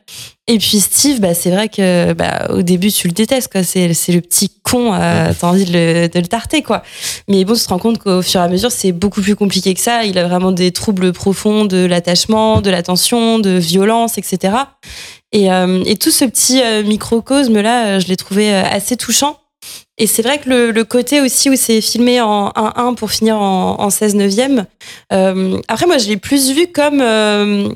Et 0.52 0.58
puis 0.58 0.80
Steve, 0.80 1.20
bah 1.20 1.36
c'est 1.36 1.52
vrai 1.52 1.70
que 1.70 2.14
bah, 2.14 2.48
au 2.50 2.64
début 2.64 2.92
tu 2.92 3.08
le 3.08 3.14
détestes 3.14 3.52
quoi, 3.52 3.62
c'est 3.62 3.94
c'est 3.94 4.12
le 4.12 4.20
petit 4.22 4.50
con, 4.64 4.96
euh, 4.96 5.32
t'as 5.40 5.48
envie 5.48 5.64
de 5.66 5.74
le, 5.74 6.08
de 6.08 6.20
le 6.20 6.26
tarter 6.26 6.64
quoi. 6.64 6.82
Mais 7.28 7.46
bon, 7.46 7.54
tu 7.54 7.60
te 7.62 7.70
rends 7.70 7.78
compte 7.78 8.00
qu'au 8.00 8.24
fur 8.24 8.42
et 8.42 8.44
à 8.44 8.48
mesure 8.48 8.72
c'est 8.72 8.92
beaucoup 8.92 9.22
plus 9.22 9.36
compliqué 9.36 9.76
que 9.76 9.80
ça. 9.80 10.06
Il 10.06 10.18
a 10.18 10.28
vraiment 10.28 10.52
des 10.52 10.72
troubles 10.72 11.14
profonds 11.14 11.66
de 11.66 11.86
l'attachement, 11.86 12.62
de 12.62 12.72
l'attention, 12.72 13.38
de 13.38 13.52
violence, 13.52 14.18
etc. 14.18 14.54
Et, 15.32 15.52
euh, 15.52 15.84
et 15.86 15.96
tout 15.96 16.12
ce 16.12 16.26
petit 16.26 16.62
euh, 16.62 16.84
microcosme 16.84 17.60
là, 17.62 17.86
euh, 17.86 18.00
je 18.00 18.08
l'ai 18.08 18.18
trouvé 18.18 18.52
euh, 18.54 18.64
assez 18.64 18.98
touchant. 18.98 19.38
Et 19.98 20.08
c'est 20.08 20.22
vrai 20.22 20.40
que 20.40 20.50
le, 20.50 20.72
le 20.72 20.84
côté 20.86 21.20
aussi 21.22 21.50
où 21.50 21.56
c'est 21.56 21.82
filmé 21.82 22.22
en 22.22 22.50
1-1 22.50 22.96
pour 22.96 23.12
finir 23.12 23.36
en, 23.36 23.80
en 23.80 23.90
16 23.90 24.16
neuvième. 24.16 24.66
Euh, 25.12 25.60
après, 25.68 25.86
moi, 25.86 25.98
je 25.98 26.08
l'ai 26.08 26.16
plus 26.18 26.52
vu 26.52 26.68
comme 26.68 27.02
euh, 27.02 27.68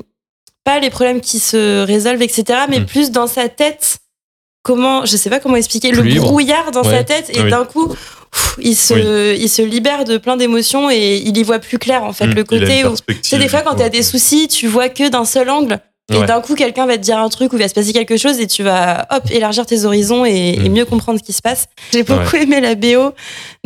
pas 0.64 0.80
les 0.80 0.88
problèmes 0.90 1.20
qui 1.20 1.38
se 1.38 1.84
résolvent, 1.84 2.22
etc., 2.22 2.44
mais 2.70 2.80
Mm. 2.80 2.86
plus 2.86 3.10
dans 3.10 3.26
sa 3.26 3.48
tête. 3.50 3.98
Comment, 4.62 5.04
je 5.04 5.18
sais 5.18 5.28
pas 5.28 5.40
comment 5.40 5.56
expliquer, 5.56 5.90
Plus 5.92 5.98
le 6.02 6.08
libre. 6.08 6.24
brouillard 6.24 6.70
dans 6.70 6.82
Ouais. 6.82 6.90
sa 6.96 7.04
tête, 7.04 7.28
et 7.28 7.40
Ah 7.40 7.42
oui. 7.44 7.50
d'un 7.50 7.66
coup, 7.66 7.94
il 8.58 8.74
se, 8.74 9.36
il 9.36 9.48
se 9.50 9.60
libère 9.60 10.06
de 10.06 10.16
plein 10.16 10.38
d'émotions 10.38 10.90
et 10.90 11.16
il 11.22 11.36
y 11.36 11.42
voit 11.42 11.58
plus 11.58 11.78
clair, 11.78 12.02
en 12.04 12.14
fait. 12.14 12.26
Mm, 12.28 12.34
le 12.34 12.44
côté 12.44 12.84
où, 12.86 12.94
tu 13.06 13.14
sais, 13.22 13.38
des 13.38 13.48
fois, 13.48 13.60
quand 13.60 13.74
t'as 13.74 13.84
coup. 13.84 13.90
des 13.90 14.02
soucis, 14.02 14.48
tu 14.48 14.66
vois 14.66 14.88
que 14.88 15.06
d'un 15.10 15.26
seul 15.26 15.50
angle. 15.50 15.78
Et 16.12 16.18
Ouais. 16.18 16.26
d'un 16.26 16.42
coup, 16.42 16.54
quelqu'un 16.54 16.84
va 16.84 16.98
te 16.98 17.02
dire 17.02 17.16
un 17.18 17.30
truc 17.30 17.52
ou 17.54 17.56
il 17.56 17.62
va 17.62 17.66
se 17.68 17.72
passer 17.72 17.94
quelque 17.94 18.18
chose 18.18 18.38
et 18.38 18.46
tu 18.46 18.62
vas, 18.62 19.06
hop, 19.10 19.22
élargir 19.30 19.64
tes 19.64 19.86
horizons 19.86 20.26
et, 20.26 20.50
et 20.62 20.68
Mm. 20.68 20.72
mieux 20.72 20.84
comprendre 20.84 21.18
ce 21.18 21.24
qui 21.24 21.32
se 21.32 21.40
passe. 21.40 21.64
J'ai 21.94 22.02
beaucoup 22.02 22.36
aimé 22.36 22.60
la 22.60 22.74
BO, 22.74 23.14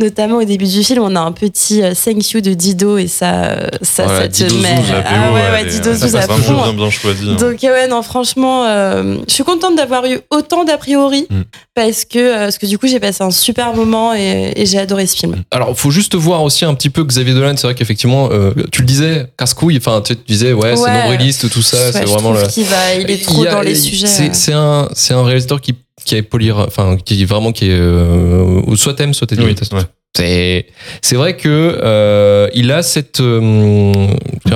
notamment 0.01 0.37
au 0.37 0.43
début 0.45 0.65
du 0.65 0.81
film. 0.83 1.01
On 1.03 1.15
a 1.17 1.19
un 1.19 1.33
petit 1.33 1.81
euh, 1.83 1.93
thank 1.93 2.31
you 2.31 2.39
de 2.39 2.53
Dido 2.53 2.97
et 2.97 3.07
ça, 3.07 3.43
euh, 3.43 3.67
ça, 3.81 4.05
Voilà, 4.05 4.21
ça 4.21 4.27
te 4.29 4.33
Dido 4.33 4.55
met. 4.61 4.75
Zouz, 4.77 4.89
la 4.89 5.03
ah 5.05 5.33
ouais, 5.33 5.41
ouais, 5.51 5.65
Dido 5.69 5.93
Zouz 5.93 6.15
à 6.15 6.27
vraiment 6.27 6.43
fond. 6.43 6.63
bien, 6.63 6.73
bien 6.73 6.89
choisi. 6.89 7.29
hein. 7.29 7.35
Donc 7.35 7.61
ouais, 7.61 7.87
non, 7.87 8.01
franchement, 8.03 8.63
euh, 8.65 9.17
je 9.27 9.33
suis 9.33 9.43
contente 9.43 9.75
d'avoir 9.75 10.05
eu 10.05 10.19
autant 10.29 10.63
d'a 10.63 10.77
priori 10.77 11.27
Mm. 11.29 11.41
parce 11.75 12.05
que 12.05 12.37
parce 12.45 12.57
que 12.57 12.65
du 12.67 12.77
coup 12.77 12.87
j'ai 12.87 13.01
passé 13.01 13.21
un 13.21 13.31
super 13.31 13.73
moment 13.75 14.13
et, 14.15 14.53
et 14.55 14.65
j'ai 14.65 14.79
adoré 14.79 15.07
ce 15.07 15.17
film. 15.17 15.43
Alors, 15.51 15.77
faut 15.77 15.91
juste 15.91 16.15
voir 16.15 16.43
aussi 16.43 16.63
un 16.63 16.73
petit 16.73 16.89
peu 16.89 17.03
Xavier 17.03 17.33
Dolan. 17.33 17.55
C'est 17.57 17.67
vrai 17.67 17.75
qu'effectivement, 17.75 18.29
euh, 18.31 18.53
tu 18.71 18.81
le 18.81 18.87
disais, 18.87 19.25
casse-couille. 19.37 19.75
Enfin, 19.77 20.01
tu, 20.01 20.15
disais, 20.27 20.53
ouais, 20.53 20.77
c'est 20.77 20.83
Ouais. 20.83 20.93
nombriliste, 21.01 21.49
tout 21.49 21.61
ça. 21.61 21.75
Ouais, 21.77 21.91
c'est 21.91 22.07
je 22.07 22.13
vraiment 22.33 22.39
trouve 22.39 22.47
le. 22.47 22.53
qu'il 22.53 22.65
va, 22.65 22.95
il 22.95 23.09
est 23.11 23.23
trop 23.23 23.43
a- 23.45 23.51
dans 23.51 23.61
les 23.61 23.75
sujets. 23.75 24.07
C'est, 24.07 24.29
euh. 24.29 24.33
c'est 24.33 24.53
un, 24.53 24.89
c'est 24.93 25.13
un 25.13 25.23
réalisateur 25.23 25.61
qui, 25.61 25.75
qui 26.05 26.15
est 26.15 26.21
polir, 26.21 26.57
enfin, 26.59 26.97
qui 27.03 27.21
est 27.21 27.25
vraiment 27.25 27.51
qui 27.51 27.65
est, 27.69 27.77
euh, 27.79 28.61
soit 28.75 28.93
t'aimes, 28.95 29.13
soit 29.13 29.27
Oui, 29.31 29.55
ouais. 29.73 29.83
C'est, 30.15 30.65
c'est 31.03 31.15
vrai 31.15 31.37
que 31.37 31.47
euh, 31.83 32.49
il 32.55 32.71
a 32.71 32.81
cette, 32.81 33.19
euh, 33.19 34.07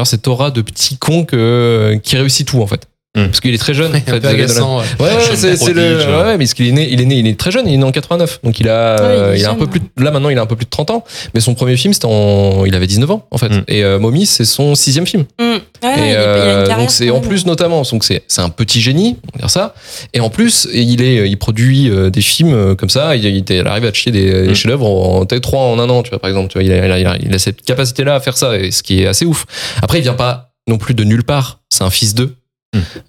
cette 0.05 0.27
aura 0.27 0.49
de 0.49 0.61
petit 0.61 0.97
con 0.97 1.25
que, 1.25 1.99
qui 2.03 2.17
réussit 2.17 2.47
tout 2.47 2.61
en 2.61 2.67
fait. 2.67 2.87
Mm. 3.15 3.25
Parce 3.27 3.41
qu'il 3.41 3.53
est 3.53 3.59
très 3.59 3.75
jeune. 3.75 3.91
en 3.93 3.95
Un 3.95 3.99
fait, 3.99 4.25
agaçant. 4.25 4.79
ouais. 4.79 4.83
Ouais, 4.99 5.05
ouais, 5.15 5.35
c'est, 5.35 5.55
c'est 5.55 5.73
le, 5.73 5.97
ouais, 5.97 6.31
mais 6.31 6.37
parce 6.39 6.55
qu'il 6.55 6.67
est 6.67 6.71
né, 6.71 6.87
il 6.91 6.99
est 6.99 7.05
né, 7.05 7.15
il 7.15 7.27
est 7.27 7.39
très 7.39 7.51
jeune, 7.51 7.67
il 7.67 7.75
est 7.75 7.77
né 7.77 7.83
en 7.83 7.91
89, 7.91 8.39
donc 8.43 8.59
il 8.59 8.67
a, 8.67 8.95
Ouais, 9.29 9.35
il 9.37 9.41
il 9.41 9.45
a 9.45 9.51
un 9.51 9.55
peu 9.55 9.67
plus, 9.67 9.79
ouais. 9.81 9.85
de- 9.97 10.03
là 10.03 10.09
maintenant 10.09 10.29
il 10.29 10.37
a 10.39 10.41
un 10.41 10.45
peu 10.47 10.55
plus 10.55 10.65
de 10.65 10.71
30 10.71 10.89
ans, 10.89 11.03
mais 11.35 11.39
son 11.39 11.53
premier 11.53 11.77
film 11.77 11.93
c'était 11.93 12.07
en, 12.07 12.65
il 12.65 12.73
avait 12.73 12.87
19 12.87 13.11
ans 13.11 13.27
en 13.29 13.37
fait, 13.37 13.49
Mm. 13.49 13.63
et 13.67 13.83
euh, 13.83 13.99
Mommy 13.99 14.25
c'est 14.25 14.45
son 14.45 14.73
sixième 14.73 15.05
film. 15.05 15.25
Mm. 15.39 15.43
Ouais, 15.43 15.59
Et 15.83 15.99
il, 15.99 16.07
il 16.07 16.15
euh, 16.17 16.67
donc 16.75 16.89
c'est 16.89 17.09
en 17.11 17.19
plus 17.19 17.45
notamment 17.45 17.83
donc 17.83 18.03
c'est 18.03 18.23
c'est 18.27 18.41
un 18.41 18.49
petit 18.49 18.81
génie 18.81 19.17
on 19.33 19.37
va 19.37 19.41
dire 19.41 19.49
ça 19.51 19.75
et 20.13 20.19
en 20.19 20.29
plus 20.31 20.67
il 20.73 21.01
est 21.03 21.29
il 21.29 21.37
produit 21.37 21.89
euh, 21.91 22.09
des 22.09 22.21
films 22.21 22.53
euh, 22.53 22.73
comme 22.75 22.89
ça 22.89 23.15
il, 23.15 23.23
il, 23.25 23.43
il 23.47 23.67
arrive 23.67 23.85
à 23.85 23.93
chier 23.93 24.11
des, 24.11 24.47
des 24.47 24.55
chefs-d'œuvre 24.55 24.85
en, 24.87 25.17
en 25.19 25.25
peut-être 25.25 25.43
trois 25.43 25.59
en 25.61 25.77
un 25.79 25.89
an 25.89 26.01
tu 26.01 26.09
vois 26.09 26.19
par 26.19 26.29
exemple 26.29 26.47
tu 26.51 26.57
vois 26.57 26.63
il 26.63 26.71
a, 26.71 26.97
il 26.97 27.05
a, 27.05 27.17
il 27.21 27.35
a 27.35 27.37
cette 27.37 27.61
capacité 27.63 28.03
là 28.05 28.15
à 28.15 28.19
faire 28.21 28.37
ça 28.37 28.57
et 28.57 28.71
ce 28.71 28.81
qui 28.81 29.01
est 29.03 29.07
assez 29.07 29.25
ouf 29.25 29.45
après 29.83 29.99
il 29.99 30.01
vient 30.03 30.13
pas 30.13 30.51
non 30.69 30.77
plus 30.77 30.93
de 30.93 31.03
nulle 31.03 31.23
part 31.25 31.59
c'est 31.69 31.83
un 31.83 31.89
fils 31.89 32.15
d'eux 32.15 32.33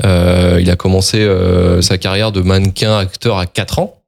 Euh, 0.04 0.58
il 0.60 0.70
a 0.70 0.76
commencé 0.76 1.20
euh, 1.20 1.80
sa 1.82 1.98
carrière 1.98 2.32
de 2.32 2.40
mannequin 2.40 2.98
acteur 2.98 3.38
à 3.38 3.46
4 3.46 3.78
ans 3.78 4.00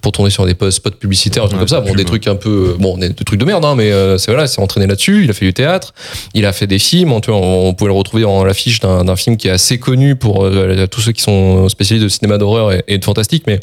pour 0.00 0.12
tourner 0.12 0.30
sur 0.30 0.46
des 0.46 0.56
spots 0.70 0.90
publicitaires, 0.92 1.44
des 1.44 1.50
trucs 1.50 1.60
Ouais, 1.60 1.68
comme 1.68 1.68
ça. 1.68 1.80
Bon, 1.80 1.92
des 1.92 1.98
ouais. 1.98 2.04
trucs 2.04 2.26
un 2.26 2.34
peu, 2.34 2.76
bon, 2.78 2.96
des, 2.96 3.12
trucs 3.12 3.38
de 3.38 3.44
merde, 3.44 3.64
hein, 3.64 3.74
mais 3.76 3.92
euh, 3.92 4.16
c'est 4.18 4.30
voilà, 4.30 4.46
c'est 4.46 4.60
entraîné 4.60 4.86
là-dessus. 4.86 5.24
Il 5.24 5.30
a 5.30 5.34
fait 5.34 5.44
du 5.44 5.52
théâtre, 5.52 5.92
il 6.34 6.46
a 6.46 6.52
fait 6.52 6.66
des 6.66 6.78
films. 6.78 7.12
On, 7.12 7.20
on, 7.28 7.74
pouvait 7.74 7.90
le 7.90 7.96
retrouver 7.96 8.24
en 8.24 8.44
l'affiche 8.44 8.80
d'un 8.80 9.16
film 9.16 9.36
qui 9.36 9.48
est 9.48 9.52
assez 9.52 9.78
connu 9.78 10.16
pour 10.16 10.44
euh, 10.44 10.86
tous 10.86 11.02
ceux 11.02 11.12
qui 11.12 11.22
sont 11.22 11.68
spécialistes 11.68 12.04
de 12.04 12.08
cinéma 12.08 12.38
d'horreur 12.38 12.72
et, 12.72 12.82
et 12.88 12.98
de 12.98 13.04
fantastique, 13.04 13.44
mais 13.46 13.60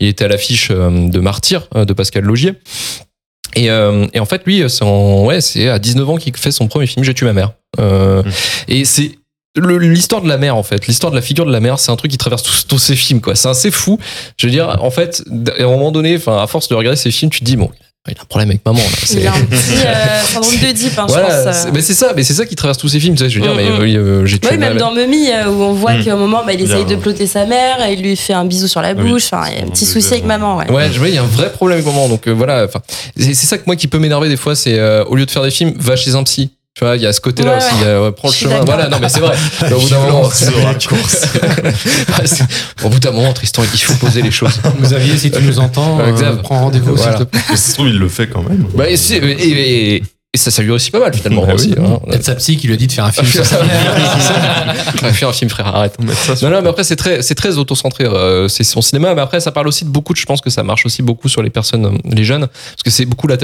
il 0.00 0.08
était 0.08 0.24
à 0.24 0.28
l'affiche 0.28 0.68
euh, 0.70 1.08
de 1.08 1.20
Martyr 1.20 1.66
euh, 1.74 1.84
de 1.84 1.92
Pascal 1.92 2.24
Logier. 2.24 2.52
Et, 3.56 3.70
euh, 3.70 4.06
et 4.12 4.20
en 4.20 4.26
fait, 4.26 4.42
lui, 4.44 4.62
c'est 4.68 4.84
ouais, 4.84 5.40
c'est 5.40 5.68
à 5.68 5.78
19 5.78 6.10
ans 6.10 6.16
qu'il 6.18 6.36
fait 6.36 6.52
son 6.52 6.68
premier 6.68 6.86
film, 6.86 7.02
J'ai 7.02 7.14
tué 7.14 7.24
ma 7.26 7.32
mère. 7.32 7.52
Euh, 7.80 8.22
Mm. 8.22 8.30
Et 8.68 8.84
c'est 8.84 9.17
l'histoire 9.56 10.22
de 10.22 10.28
la 10.28 10.36
mère, 10.38 10.56
en 10.56 10.62
fait. 10.62 10.86
L'histoire 10.86 11.10
de 11.10 11.16
la 11.16 11.22
figure 11.22 11.46
de 11.46 11.52
la 11.52 11.60
mère, 11.60 11.78
c'est 11.78 11.90
un 11.90 11.96
truc 11.96 12.10
qui 12.10 12.18
traverse 12.18 12.42
tous, 12.42 12.66
tous 12.66 12.78
ces 12.78 12.96
films, 12.96 13.20
quoi. 13.20 13.34
C'est 13.34 13.48
assez 13.48 13.70
fou. 13.70 13.98
Je 14.36 14.46
veux 14.46 14.52
dire, 14.52 14.76
en 14.80 14.90
fait, 14.90 15.22
à 15.58 15.62
un 15.62 15.66
moment 15.66 15.90
donné, 15.92 16.16
enfin, 16.16 16.42
à 16.42 16.46
force 16.46 16.68
de 16.68 16.74
regarder 16.74 16.96
ces 16.96 17.10
films, 17.10 17.30
tu 17.30 17.40
te 17.40 17.44
dis, 17.44 17.56
bon, 17.56 17.70
il 18.06 18.16
a 18.16 18.22
un 18.22 18.24
problème 18.24 18.48
avec 18.50 18.64
maman, 18.64 18.78
là. 18.78 18.84
C'est- 19.04 19.18
Il 19.20 19.26
a 19.26 19.34
un 19.34 19.40
petit 19.44 19.56
euh, 19.84 20.22
syndrome 20.32 20.54
de 20.54 20.72
Deep, 20.72 20.98
hein, 20.98 21.06
je 21.08 21.12
pense. 21.14 21.30
euh. 21.30 21.52
c'est- 21.52 21.70
mais 21.72 21.82
c'est 21.82 21.92
ça, 21.94 22.12
mais 22.16 22.22
c'est 22.22 22.32
ça 22.32 22.46
qui 22.46 22.56
traverse 22.56 22.78
tous 22.78 22.88
ces 22.88 23.00
films, 23.00 23.16
tu 23.16 23.24
sais, 23.24 23.28
je 23.28 23.34
veux 23.38 23.42
dire, 23.44 23.52
Mm, 23.52 23.56
mais 23.58 23.70
mm. 23.70 23.80
oui, 23.82 23.96
euh, 23.96 24.24
j'ai 24.24 24.38
tué 24.38 24.50
Oui, 24.52 24.58
même 24.58 24.78
dans 24.78 24.92
Mummy, 24.94 25.28
euh, 25.30 25.48
où 25.50 25.62
on 25.62 25.72
voit 25.74 25.92
Mm. 25.94 26.04
qu'à 26.04 26.12
un 26.14 26.16
moment, 26.16 26.42
bah, 26.46 26.54
il 26.54 26.60
essaye 26.62 26.86
de 26.86 26.96
ploter 26.96 27.26
sa 27.26 27.44
mère, 27.44 27.84
et 27.86 27.92
il 27.94 28.02
lui 28.02 28.16
fait 28.16 28.32
un 28.32 28.44
bisou 28.46 28.66
sur 28.68 28.80
la 28.80 28.92
Oui, 28.94 29.10
bouche. 29.10 29.24
Enfin, 29.30 29.50
il 29.50 29.58
y 29.58 29.60
a 29.60 29.64
un 29.64 29.68
petit 29.68 29.84
souci 29.84 30.12
avec 30.12 30.24
maman, 30.24 30.56
ouais. 30.56 30.70
Ouais, 30.70 30.88
je 30.90 30.98
vois, 30.98 31.08
il 31.08 31.14
y 31.16 31.18
a 31.18 31.22
un 31.22 31.26
vrai 31.26 31.52
problème 31.52 31.78
avec 31.80 31.86
maman. 31.86 32.08
Donc 32.08 32.26
euh, 32.28 32.30
voilà, 32.32 32.64
enfin, 32.64 32.80
c'est 33.16 33.34
c'est 33.34 33.46
ça 33.46 33.58
que 33.58 33.64
moi 33.66 33.76
qui 33.76 33.88
peut 33.88 33.98
m'énerver 33.98 34.28
des 34.30 34.36
fois, 34.38 34.54
c'est 34.54 34.78
euh, 34.78 35.04
au 35.04 35.16
lieu 35.16 35.26
de 35.26 35.30
faire 35.30 35.42
des 35.42 35.50
films, 35.50 35.74
va 35.78 35.96
chez 35.96 36.14
un 36.14 36.22
psy. 36.22 36.50
Tu 36.78 36.84
vois, 36.84 36.94
il 36.94 37.02
y 37.02 37.06
a 37.06 37.12
ce 37.12 37.20
côté-là 37.20 37.50
Ouais, 37.50 37.56
aussi. 37.56 37.74
ouais. 37.74 37.80
il 37.80 37.86
y 37.88 37.90
a, 37.90 38.00
ouais, 38.02 38.12
prends 38.12 38.28
le 38.28 38.34
chemin. 38.34 38.60
Voilà, 38.64 38.88
non, 38.88 38.98
mais 39.00 39.08
c'est 39.08 39.18
vrai. 39.18 39.34
au 39.72 39.80
bout 39.80 39.88
d'un 39.88 39.98
moment, 39.98 40.22
au 42.84 42.88
bout 42.88 42.98
d'un 43.00 43.10
moment, 43.10 43.32
Tristan, 43.32 43.62
il 43.64 43.78
faut 43.80 43.94
poser 43.94 44.22
les 44.22 44.30
choses. 44.30 44.60
Xavier, 44.80 45.18
si 45.18 45.32
tu 45.32 45.42
nous 45.42 45.58
entends, 45.58 45.98
euh, 46.00 46.36
prends 46.36 46.60
rendez-vous 46.60 46.96
s'il 46.96 47.02
Voilà. 47.08 47.18
te 47.18 47.24
plaît. 47.24 47.40
Mais 47.50 47.56
ça 47.56 47.68
se 47.70 47.74
trouve, 47.74 47.88
il 47.88 47.98
le 47.98 48.08
fait 48.08 48.28
quand 48.28 48.42
même. 48.48 48.64
Bah, 48.76 48.88
et, 48.88 48.96
c'est- 48.96 49.16
et- 49.16 49.96
et- 49.96 50.02
et 50.34 50.38
ça, 50.38 50.50
ça 50.50 50.62
lui 50.62 50.70
réussit 50.70 50.92
pas 50.92 51.00
mal 51.00 51.14
finalement 51.14 51.46
Bah 51.46 51.54
aussi. 51.54 51.74
oui. 51.76 51.82
hein. 51.84 51.98
Peut-être 52.06 52.24
sa 52.26 52.34
psy 52.34 52.58
qui 52.58 52.66
lui 52.66 52.74
a 52.74 52.76
dit 52.76 52.86
de 52.86 52.92
faire 52.92 53.06
un 53.06 53.12
film 53.12 53.26
sur 53.26 53.44
sa 53.46 53.56
fais 55.12 55.24
un 55.26 55.32
film, 55.32 55.50
frère, 55.50 55.66
arrête. 55.68 55.96
Non, 56.42 56.50
non, 56.50 56.62
mais 56.62 56.68
après, 56.68 56.84
c'est 56.84 56.96
très, 56.96 57.22
c'est 57.22 57.34
très 57.34 57.56
auto-centré. 57.56 58.04
euh, 58.04 58.46
c'est 58.46 58.62
son 58.62 58.82
cinéma, 58.82 59.14
mais 59.14 59.22
après, 59.22 59.40
ça 59.40 59.50
parle 59.52 59.66
aussi 59.68 59.84
de 59.84 59.90
beaucoup 59.90 60.12
de. 60.12 60.18
Je 60.18 60.26
pense 60.26 60.40
que 60.42 60.50
ça 60.50 60.62
marche 60.62 60.84
aussi 60.86 61.02
beaucoup 61.02 61.28
sur 61.28 61.42
les 61.42 61.50
personnes, 61.50 61.86
euh, 61.86 61.98
les 62.14 62.24
jeunes, 62.24 62.46
parce 62.46 62.82
que 62.84 62.90
c'est 62.90 63.06
beaucoup 63.06 63.26
la. 63.26 63.36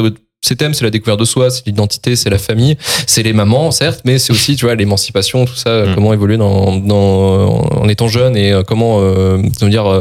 Ces 0.44 0.56
thèmes, 0.56 0.74
c'est 0.74 0.84
la 0.84 0.90
découverte 0.90 1.18
de 1.20 1.24
soi, 1.24 1.50
c'est 1.50 1.66
l'identité, 1.66 2.16
c'est 2.16 2.30
la 2.30 2.38
famille, 2.38 2.76
c'est 3.06 3.22
les 3.22 3.32
mamans, 3.32 3.70
certes, 3.70 4.02
mais 4.04 4.18
c'est 4.18 4.32
aussi, 4.32 4.56
tu 4.56 4.66
vois, 4.66 4.74
l'émancipation, 4.74 5.44
tout 5.46 5.54
ça, 5.56 5.84
Mm. 5.84 5.94
comment 5.94 6.12
évoluer 6.12 6.36
dans, 6.36 6.76
dans, 6.76 7.62
en 7.82 7.88
étant 7.88 8.08
jeune 8.08 8.36
et 8.36 8.52
euh, 8.52 8.62
comment, 8.62 8.98
euh, 9.00 9.38
dire, 9.62 9.86
euh, 9.86 10.00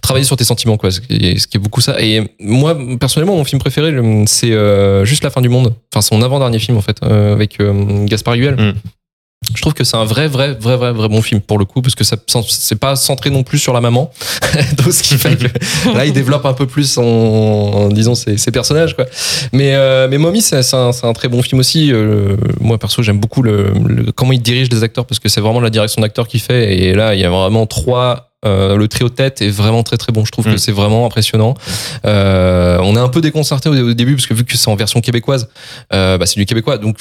travailler 0.00 0.24
sur 0.24 0.36
tes 0.36 0.44
sentiments, 0.44 0.76
quoi, 0.76 0.90
ce 0.90 1.00
qui 1.00 1.14
est, 1.14 1.38
ce 1.38 1.46
qui 1.46 1.56
est 1.56 1.60
beaucoup 1.60 1.80
ça. 1.80 1.96
Et 2.00 2.22
moi, 2.40 2.76
personnellement, 2.98 3.36
mon 3.36 3.44
film 3.44 3.60
préféré, 3.60 3.92
c'est 4.26 4.52
euh, 4.52 5.04
juste 5.04 5.24
La 5.24 5.30
fin 5.30 5.40
du 5.40 5.48
monde. 5.48 5.74
Enfin, 5.92 6.00
son 6.02 6.22
avant-dernier 6.22 6.58
film, 6.58 6.76
en 6.76 6.80
fait, 6.80 6.96
euh, 7.02 7.32
avec 7.32 7.60
euh, 7.60 8.04
Gaspard 8.06 8.34
Huel. 8.34 8.54
Mm. 8.56 8.74
Je 9.54 9.60
trouve 9.60 9.74
que 9.74 9.84
c'est 9.84 9.96
un 9.96 10.04
vrai, 10.04 10.28
vrai, 10.28 10.54
vrai, 10.54 10.76
vrai, 10.76 10.92
vrai 10.92 11.08
bon 11.08 11.22
film 11.22 11.40
pour 11.40 11.58
le 11.58 11.64
coup, 11.64 11.82
parce 11.82 11.94
que 11.94 12.04
ça, 12.04 12.16
c'est 12.48 12.78
pas 12.78 12.96
centré 12.96 13.30
non 13.30 13.42
plus 13.42 13.58
sur 13.58 13.72
la 13.72 13.80
maman. 13.80 14.10
Donc, 14.78 14.92
ce 14.92 15.02
qui 15.02 15.16
fait 15.18 15.36
que 15.36 15.44
là, 15.94 16.04
il 16.06 16.12
développe 16.12 16.46
un 16.46 16.54
peu 16.54 16.66
plus 16.66 16.98
en, 16.98 17.02
en 17.04 17.88
disant 17.88 18.14
ses, 18.14 18.36
ses 18.38 18.50
personnages, 18.50 18.94
quoi. 18.96 19.06
Mais, 19.52 19.74
euh, 19.74 20.08
mais 20.08 20.18
Mommy, 20.18 20.42
c'est 20.42 20.74
un, 20.74 20.90
un 21.02 21.12
très 21.12 21.28
bon 21.28 21.42
film 21.42 21.60
aussi. 21.60 21.92
Euh, 21.92 22.36
moi, 22.60 22.78
perso, 22.78 23.02
j'aime 23.02 23.18
beaucoup 23.20 23.42
le, 23.42 23.72
le- 23.86 24.12
comment 24.12 24.32
il 24.32 24.42
dirige 24.42 24.68
les 24.70 24.82
acteurs, 24.82 25.06
parce 25.06 25.18
que 25.18 25.28
c'est 25.28 25.40
vraiment 25.40 25.60
la 25.60 25.70
direction 25.70 26.02
d'acteur 26.02 26.26
qu'il 26.28 26.40
fait. 26.40 26.76
Et 26.76 26.94
là, 26.94 27.14
il 27.14 27.20
y 27.20 27.24
a 27.24 27.30
vraiment 27.30 27.66
trois. 27.66 28.30
euh, 28.44 28.76
le 28.76 28.88
trio 28.88 29.08
de 29.08 29.14
tête 29.14 29.40
est 29.40 29.50
vraiment 29.50 29.82
très 29.84 29.96
très 29.96 30.12
bon. 30.12 30.24
Je 30.24 30.32
trouve 30.32 30.48
Mm. 30.48 30.52
que 30.54 30.58
c'est 30.58 30.72
vraiment 30.72 31.06
impressionnant. 31.06 31.54
Euh, 32.04 32.78
on 32.82 32.96
est 32.96 33.00
un 33.00 33.08
peu 33.08 33.20
déconcerté 33.20 33.68
au, 33.68 33.72
au 33.90 33.92
début 33.94 34.14
parce 34.16 34.26
que 34.26 34.34
vu 34.34 34.44
que 34.44 34.56
c'est 34.56 34.68
en 34.68 34.74
version 34.74 35.00
québécoise, 35.00 35.48
euh, 35.92 36.18
bah, 36.18 36.26
c'est 36.26 36.40
du 36.40 36.46
québécois. 36.46 36.78
Donc 36.78 36.96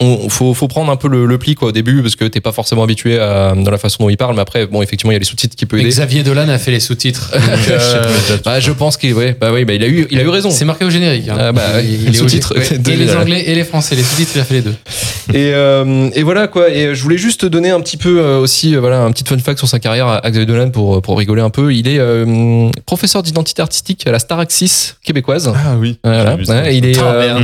on, 0.00 0.28
faut, 0.28 0.54
faut 0.54 0.66
prendre 0.66 0.90
un 0.90 0.96
peu 0.96 1.06
le, 1.08 1.24
le 1.24 1.38
pli 1.38 1.54
quoi 1.54 1.68
au 1.68 1.72
début 1.72 2.02
parce 2.02 2.16
que 2.16 2.24
t'es 2.24 2.40
pas 2.40 2.50
forcément 2.50 2.82
habitué 2.82 3.18
à, 3.18 3.54
dans 3.56 3.70
la 3.70 3.78
façon 3.78 4.02
dont 4.02 4.08
il 4.10 4.16
parle. 4.16 4.34
Mais 4.34 4.40
après, 4.42 4.66
bon, 4.66 4.82
effectivement, 4.82 5.12
il 5.12 5.14
y 5.14 5.16
a 5.16 5.20
les 5.20 5.24
sous-titres 5.24 5.54
qui 5.54 5.66
peuvent 5.66 5.78
aider. 5.78 5.88
Xavier 5.88 6.22
Dolan 6.24 6.48
a 6.48 6.58
fait 6.58 6.72
les 6.72 6.80
sous-titres. 6.80 7.32
Euh, 7.70 8.36
Bah, 8.44 8.60
je 8.60 8.72
pense 8.72 8.96
qu'il, 8.96 9.14
ouais, 9.14 9.36
bah 9.40 9.50
oui, 9.52 9.64
bah, 9.64 9.72
il 9.72 9.82
a 9.82 9.86
eu, 9.86 10.06
il 10.10 10.18
a 10.18 10.22
eu 10.22 10.28
raison. 10.28 10.50
c'est 10.50 10.64
marqué 10.64 10.84
au 10.84 10.90
générique. 10.90 11.28
hein. 11.28 11.36
Ah 11.38 11.52
bah, 11.52 11.80
il, 11.80 11.90
les 11.90 11.96
il 11.96 12.06
est 12.06 12.10
au- 12.20 12.22
sous-titres. 12.24 12.54
ouais. 12.56 12.92
Et 12.92 12.96
les 12.96 13.14
anglais 13.14 13.44
et 13.46 13.54
les 13.54 13.64
français. 13.64 13.94
Les 13.94 14.02
sous-titres, 14.02 14.32
il 14.34 14.40
a 14.40 14.44
fait 14.44 14.54
les 14.54 14.62
deux. 14.62 14.74
Et, 15.32 15.52
euh, 15.54 16.10
et 16.14 16.22
voilà 16.22 16.48
quoi. 16.48 16.68
Et 16.68 16.94
je 16.94 17.02
voulais 17.02 17.16
juste 17.16 17.46
donner 17.46 17.70
un 17.70 17.80
petit 17.80 17.96
peu 17.96 18.20
euh, 18.20 18.38
aussi, 18.40 18.76
voilà, 18.76 19.00
un 19.00 19.10
petit 19.10 19.24
fun 19.26 19.38
fact 19.38 19.56
sur 19.56 19.66
sa 19.66 19.78
carrière 19.78 20.06
à 20.06 20.20
Xavier 20.30 20.44
Dolan 20.44 20.68
pour 20.70 21.00
pour 21.00 21.16
rigoler 21.16 21.40
un 21.40 21.48
peu. 21.48 21.72
Il 21.74 21.88
est 21.88 21.98
euh, 21.98 22.68
professeur 22.84 23.22
d'identité 23.22 23.62
artistique 23.62 24.06
à 24.06 24.12
la 24.12 24.18
Staraxis 24.18 24.92
québécoise. 25.02 25.50
Ah 25.56 25.76
oui. 25.78 25.98
Voilà. 26.04 26.36
Il 26.70 26.84
est, 26.84 26.98
euh, 27.02 27.38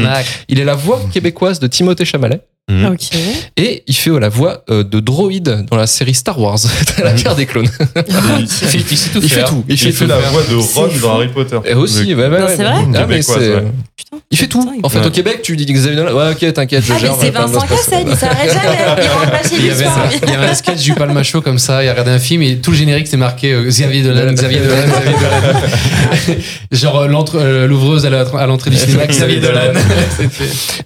il 0.51 0.61
est 0.61 0.65
la 0.65 0.75
voix 0.75 1.01
québécoise 1.11 1.59
de 1.59 1.67
Timothée 1.69 2.05
Chamalet. 2.05 2.40
Mhm. 2.69 2.97
Et 3.57 3.83
il 3.89 3.95
fait 3.97 4.11
euh, 4.11 4.21
la 4.21 4.29
voix 4.29 4.63
euh, 4.71 4.85
de 4.85 5.01
droïde 5.01 5.67
dans 5.69 5.77
la 5.77 5.89
série 5.89 6.15
Star 6.15 6.39
Wars, 6.41 6.59
la 7.03 7.13
guerre 7.15 7.35
des 7.35 7.47
clones. 7.47 7.69
Il, 8.07 8.13
Il 8.43 8.49
fait, 8.49 8.79
il 8.91 8.97
sait 8.97 9.11
tout 9.11 9.21
Il 9.23 9.29
fait 9.29 9.43
tout. 9.45 9.65
Il 9.69 9.75
il 9.75 9.79
fait 9.79 9.91
fait 9.91 10.05
tout. 10.05 10.09
la 10.11 10.19
voix 10.19 10.43
de 10.49 10.55
Ron 10.55 10.89
dans 11.03 11.15
Harry 11.17 11.29
Potter. 11.29 11.59
Et 11.65 11.75
aussi, 11.75 12.07
c'est 12.07 12.15
vrai 12.15 12.29
Ah, 12.33 13.07
mais 13.09 13.17
ouais. 13.29 13.63
Putain. 13.97 14.19
Il 14.31 14.39
fait 14.39 14.47
tout. 14.47 14.61
Putain, 14.61 14.73
En 14.85 14.89
fait, 14.89 15.01
Ouais. 15.01 15.07
au 15.07 15.11
Québec, 15.11 15.41
tu 15.43 15.57
dis 15.57 15.67
Xavier 15.67 15.97
Dolan. 15.97 16.15
Ouais, 16.15 16.31
ok, 16.33 16.53
t'inquiète, 16.53 16.85
je 16.85 16.93
Ah, 16.93 16.99
gère. 16.99 17.17
c'est 17.21 17.31
Vincent. 17.31 17.61
Cassel, 17.67 18.07
il 18.09 18.17
s'arrête 18.17 18.53
jamais. 18.53 18.77
Il 19.03 19.09
rentre 19.09 19.31
pas 19.31 19.43
chez 19.49 19.55
Il 19.57 19.61
lui 19.63 19.67
y, 19.67 19.71
avait 19.73 19.85
un, 19.87 19.93
soir. 19.93 20.07
il 20.23 20.29
y 20.31 20.33
avait 20.35 20.47
un 20.47 20.55
sketch 20.55 20.83
du 20.83 20.95
Palmacho 20.95 21.41
comme 21.41 21.59
ça, 21.59 21.83
il 21.83 21.89
a 21.89 21.91
regardé 21.91 22.13
un 22.13 22.19
film 22.21 22.43
et 22.43 22.57
tout 22.59 22.71
le 22.71 22.77
générique 22.77 23.09
c'est 23.09 23.17
marqué 23.17 23.53
euh, 23.53 23.65
Xavier 23.67 24.03
Dolan, 24.03 24.33
Xavier 24.33 24.61
Dolan, 24.61 24.77
Xavier 24.87 25.13
Dolan. 25.19 26.39
Genre 26.73 27.07
euh, 27.35 27.67
l'ouvreuse 27.67 28.07
à 28.07 28.47
l'entrée 28.47 28.71
du 28.71 28.77
cinéma, 28.77 29.07
Xavier 29.07 29.41
Dolan. 29.41 29.73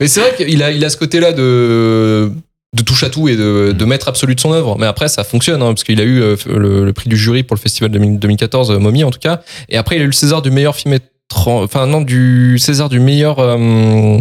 Mais 0.00 0.08
c'est 0.08 0.20
vrai 0.20 0.34
qu'il 0.36 0.62
a, 0.62 0.70
il 0.70 0.84
a 0.84 0.88
ce 0.88 0.96
côté-là 0.96 1.32
de 1.32 1.63
de 2.74 2.82
touche 2.82 3.04
à 3.04 3.10
tout 3.10 3.28
et 3.28 3.36
de, 3.36 3.84
maître 3.84 4.08
absolu 4.08 4.34
de 4.34 4.40
son 4.40 4.52
œuvre. 4.52 4.76
Mais 4.78 4.86
après, 4.86 5.08
ça 5.08 5.24
fonctionne, 5.24 5.62
hein, 5.62 5.68
parce 5.68 5.84
qu'il 5.84 6.00
a 6.00 6.04
eu 6.04 6.20
euh, 6.20 6.36
le, 6.46 6.84
le 6.84 6.92
prix 6.92 7.08
du 7.08 7.16
jury 7.16 7.42
pour 7.42 7.56
le 7.56 7.60
festival 7.60 7.90
de 7.90 7.98
2014, 7.98 8.70
euh, 8.70 8.78
Mommy 8.78 9.04
en 9.04 9.10
tout 9.10 9.20
cas. 9.20 9.42
Et 9.68 9.76
après, 9.76 9.96
il 9.96 10.02
a 10.02 10.04
eu 10.04 10.08
le 10.08 10.12
César 10.12 10.42
du 10.42 10.50
meilleur 10.50 10.74
film 10.74 10.94
étranger, 10.94 11.64
enfin 11.64 11.86
non, 11.86 12.00
du 12.00 12.58
César 12.58 12.88
du 12.88 13.00
meilleur, 13.00 13.38
euh, 13.38 14.18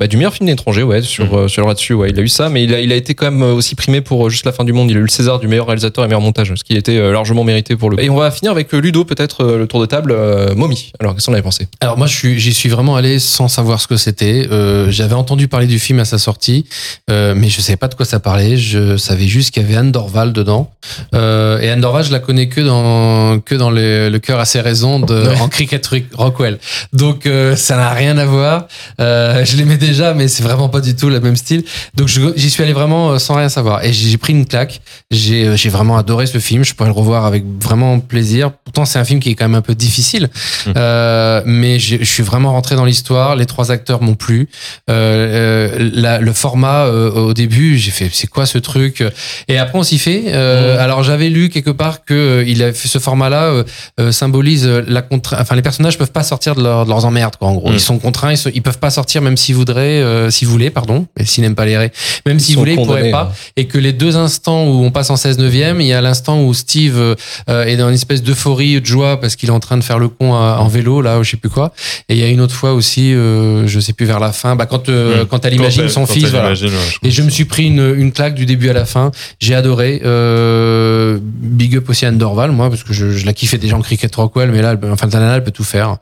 bah, 0.00 0.06
du 0.06 0.16
meilleur 0.16 0.32
film 0.34 0.48
étranger, 0.48 0.82
ouais, 0.82 1.02
sur, 1.02 1.38
euh, 1.38 1.46
sur 1.48 1.66
là-dessus, 1.68 1.92
ouais, 1.94 2.10
il 2.10 2.18
a 2.18 2.22
eu 2.22 2.28
ça. 2.28 2.48
Mais 2.48 2.64
il 2.64 2.74
a, 2.74 2.80
il 2.80 2.90
a 2.90 2.96
été 2.96 3.14
quand 3.14 3.30
même 3.30 3.42
aussi 3.42 3.74
primé 3.74 4.00
pour 4.00 4.26
euh, 4.26 4.30
Juste 4.30 4.46
la 4.46 4.52
fin 4.52 4.64
du 4.64 4.72
monde. 4.72 4.90
Il 4.90 4.96
a 4.96 5.00
eu 5.00 5.02
le 5.02 5.08
César 5.08 5.38
du 5.38 5.46
meilleur 5.46 5.66
réalisateur 5.66 6.04
et 6.04 6.08
meilleur 6.08 6.20
montage, 6.22 6.52
ce 6.56 6.64
qui 6.64 6.74
était 6.76 6.96
euh, 6.96 7.12
largement 7.12 7.44
mérité 7.44 7.76
pour 7.76 7.90
le. 7.90 8.02
Et 8.02 8.08
on 8.10 8.16
va 8.16 8.30
finir 8.30 8.50
avec 8.52 8.72
euh, 8.74 8.78
Ludo, 8.78 9.04
peut-être 9.04 9.44
euh, 9.44 9.58
le 9.58 9.66
tour 9.66 9.80
de 9.80 9.86
table, 9.86 10.12
euh, 10.12 10.54
Mommy. 10.54 10.92
Alors, 11.00 11.14
qu'est-ce 11.14 11.26
qu'on 11.26 11.32
avait 11.34 11.42
pensé? 11.42 11.68
Alors 11.80 11.98
moi, 11.98 12.06
je 12.06 12.14
suis- 12.16 12.40
j'y 12.40 12.54
suis 12.54 12.68
vraiment 12.70 12.96
allé 12.96 13.18
sans 13.18 13.48
savoir 13.48 13.80
ce 13.80 13.86
que 13.86 13.96
c'était. 13.96 14.48
Euh, 14.50 14.90
J'avais 14.90 15.14
entendu 15.14 15.46
parler 15.48 15.66
du 15.66 15.78
film 15.78 15.98
à 16.00 16.04
sa 16.06 16.16
sortie, 16.18 16.64
euh, 17.10 17.34
mais 17.36 17.48
je 17.50 17.60
savais 17.60 17.76
pas 17.76 17.88
de 17.88 17.94
quoi 17.94 18.06
ça 18.06 18.20
parlait. 18.20 18.56
Je 18.56 18.96
savais 18.96 19.26
juste 19.28 19.50
qu'il 19.52 19.62
y 19.62 19.66
avait 19.66 19.76
Anne 19.76 19.92
Dorval 19.92 20.32
dedans. 20.32 20.70
Euh, 21.14 21.58
et 21.60 21.68
Anne 21.68 21.80
Dorval, 21.80 22.04
je 22.04 22.12
la 22.12 22.18
connais 22.20 22.48
que 22.48 22.60
dans 22.60 23.38
que 23.40 23.54
dans 23.54 23.70
le, 23.70 24.08
le 24.08 24.18
cœur 24.18 24.38
à 24.40 24.44
ses 24.46 24.60
raisons 24.60 25.00
de 25.00 25.24
en 25.40 25.48
Cricket 25.48 25.86
Rockwell. 26.14 26.58
Donc 26.92 27.26
euh, 27.26 27.56
ça 27.56 27.76
n'a 27.76 27.90
rien 27.90 28.16
à 28.18 28.24
voir. 28.24 28.66
Euh, 29.00 29.44
je 29.44 29.56
l'aimais 29.56 29.76
déjà, 29.76 29.89
mais 30.14 30.28
c'est 30.28 30.42
vraiment 30.42 30.68
pas 30.68 30.80
du 30.80 30.94
tout 30.96 31.08
le 31.08 31.20
même 31.20 31.36
style. 31.36 31.64
Donc 31.94 32.08
j'y 32.36 32.50
suis 32.50 32.62
allé 32.62 32.72
vraiment 32.72 33.12
euh, 33.12 33.18
sans 33.18 33.34
rien 33.34 33.48
savoir. 33.48 33.84
Et 33.84 33.92
j'ai 33.92 34.16
pris 34.18 34.32
une 34.32 34.46
claque. 34.46 34.80
J'ai 35.10 35.46
euh, 35.46 35.56
j'ai 35.56 35.68
vraiment 35.68 35.96
adoré 35.96 36.26
ce 36.26 36.38
film. 36.38 36.64
Je 36.64 36.74
pourrais 36.74 36.88
le 36.90 36.94
revoir 36.94 37.24
avec 37.26 37.44
vraiment 37.60 37.98
plaisir. 38.00 38.52
Pourtant, 38.64 38.84
c'est 38.84 38.98
un 38.98 39.04
film 39.04 39.20
qui 39.20 39.30
est 39.30 39.34
quand 39.34 39.44
même 39.46 39.54
un 39.56 39.62
peu 39.62 39.74
difficile. 39.74 40.28
Euh, 40.76 41.42
mais 41.46 41.78
je 41.78 42.04
suis 42.04 42.22
vraiment 42.22 42.52
rentré 42.52 42.76
dans 42.76 42.84
l'histoire. 42.84 43.36
Les 43.36 43.46
trois 43.46 43.70
acteurs 43.70 44.02
m'ont 44.02 44.14
plu. 44.14 44.48
Euh, 44.88 45.90
la- 45.94 46.18
le 46.20 46.32
format 46.32 46.84
euh, 46.86 47.10
au 47.10 47.34
début, 47.34 47.78
j'ai 47.78 47.90
fait 47.90 48.10
c'est 48.12 48.26
quoi 48.26 48.46
ce 48.46 48.58
truc? 48.58 49.02
Et 49.48 49.58
après 49.58 49.78
on 49.78 49.82
s'y 49.82 49.98
fait. 49.98 50.24
Euh, 50.28 50.82
Alors 50.82 51.02
j'avais 51.02 51.28
lu 51.28 51.48
quelque 51.48 51.70
part 51.70 52.04
que 52.04 52.44
il 52.46 52.62
a 52.62 52.72
fait 52.72 52.88
ce 52.88 52.98
format-là 52.98 53.64
symbolise 54.10 54.66
la 54.66 55.02
contre. 55.02 55.36
Enfin 55.38 55.54
les 55.56 55.62
personnages 55.62 55.98
peuvent 55.98 56.12
pas 56.12 56.22
sortir 56.22 56.54
de, 56.54 56.62
leur- 56.62 56.84
de 56.84 56.90
leurs 56.90 57.04
emmerdes 57.04 57.36
quoi. 57.36 57.48
En 57.48 57.54
gros, 57.54 57.70
Mm. 57.70 57.74
ils 57.74 57.80
sont 57.80 57.98
contraints. 57.98 58.32
Ils, 58.32 58.38
se- 58.38 58.48
ils 58.48 58.62
peuvent 58.62 58.78
pas 58.78 58.90
sortir 58.90 59.22
même 59.22 59.36
s'ils 59.36 59.54
voudraient, 59.54 59.79
euh, 59.80 60.30
s'ils 60.30 60.48
voulaient, 60.48 60.70
pardon. 60.70 61.06
Mais 61.18 61.24
s'ils 61.24 61.42
n'aiment 61.42 61.54
pas 61.54 61.66
les 61.66 61.76
raies, 61.76 61.92
même 62.26 62.38
s'ils 62.38 62.56
voulaient, 62.56 62.72
ils 62.72 62.76
pourraient 62.76 62.88
condamnés, 62.88 63.10
pas 63.10 63.30
hein. 63.32 63.52
et 63.56 63.66
que 63.66 63.78
les 63.78 63.92
deux 63.92 64.16
instants 64.16 64.64
où 64.66 64.84
on 64.84 64.90
passe 64.90 65.10
en 65.10 65.16
16 65.16 65.38
neuvième, 65.38 65.80
il 65.80 65.86
y 65.86 65.92
a 65.92 66.00
l'instant 66.00 66.42
où 66.42 66.52
Steve 66.54 66.96
euh, 66.98 67.64
est 67.64 67.76
dans 67.76 67.88
une 67.88 67.94
espèce 67.94 68.22
d'euphorie, 68.22 68.80
de 68.80 68.86
joie 68.86 69.20
parce 69.20 69.36
qu'il 69.36 69.48
est 69.48 69.52
en 69.52 69.60
train 69.60 69.76
de 69.76 69.84
faire 69.84 69.98
le 69.98 70.08
con 70.08 70.34
à- 70.34 70.58
en 70.60 70.68
vélo 70.68 71.00
là, 71.02 71.18
ou 71.18 71.24
je 71.24 71.30
sais 71.30 71.36
plus 71.36 71.50
quoi. 71.50 71.72
Et 72.08 72.14
il 72.14 72.18
y 72.20 72.24
a 72.24 72.28
une 72.28 72.40
autre 72.40 72.54
fois 72.54 72.72
aussi, 72.72 73.12
euh, 73.14 73.66
je 73.66 73.80
sais 73.80 73.92
plus 73.92 74.06
vers 74.06 74.20
la 74.20 74.32
fin, 74.32 74.56
bah 74.56 74.66
quand 74.66 74.88
euh, 74.88 75.24
Mm. 75.24 75.26
quand 75.26 75.44
elle 75.44 75.54
imagine 75.54 75.88
son 75.88 76.06
quand 76.06 76.12
fils, 76.12 76.24
elle 76.24 76.30
voilà. 76.30 76.46
imagine, 76.48 76.68
ouais, 76.68 76.74
je 77.02 77.08
Et 77.08 77.10
je 77.10 77.22
me 77.22 77.30
suis 77.30 77.44
pris 77.46 77.66
une, 77.66 77.94
une 77.96 78.12
claque 78.12 78.34
du 78.34 78.46
début 78.46 78.68
à 78.70 78.72
la 78.72 78.84
fin. 78.84 79.10
J'ai 79.40 79.54
adoré. 79.54 80.00
Euh, 80.04 81.18
big 81.20 81.76
up 81.76 81.88
aussi 81.88 82.04
à 82.04 82.08
Anne 82.08 82.18
Dorval, 82.18 82.50
moi, 82.52 82.68
parce 82.70 82.82
que 82.84 82.92
je, 82.92 83.10
je 83.12 83.26
la 83.26 83.32
kiffais 83.32 83.58
déjà 83.58 83.76
en 83.76 83.80
Cricket 83.80 84.14
Rockwell, 84.14 84.50
mais 84.50 84.62
là, 84.62 84.70
elle 84.72 84.80
peut- 84.80 84.90
enfin, 84.90 85.08
elle 85.10 85.44
peut 85.44 85.50
tout 85.50 85.64
faire. 85.64 85.96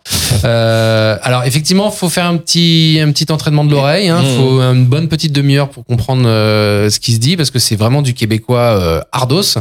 Alors, 0.45 1.45
effectivement, 1.45 1.91
faut 1.91 2.09
faire 2.09 2.27
un 2.27 2.37
petit, 2.37 2.99
un 3.03 3.11
petit 3.13 3.31
entraînement 3.33 3.65
de 3.65 3.68
l'oreille. 3.71 4.09
Hein, 4.09 4.23
Mmh. 4.23 4.37
Faut 4.37 4.61
une 4.61 4.85
bonne 4.85 5.09
petite 5.09 5.33
demi-heure 5.33 5.69
pour 5.71 5.85
comprendre 5.85 6.25
euh, 6.27 6.91
ce 6.91 6.99
qui 7.01 7.13
se 7.13 7.19
dit, 7.19 7.37
parce 7.37 7.51
que 7.51 7.59
c'est 7.59 7.77
vraiment 7.77 8.03
du 8.03 8.15
québécois 8.15 8.59
euh, 8.81 9.01
ardos. 9.13 9.59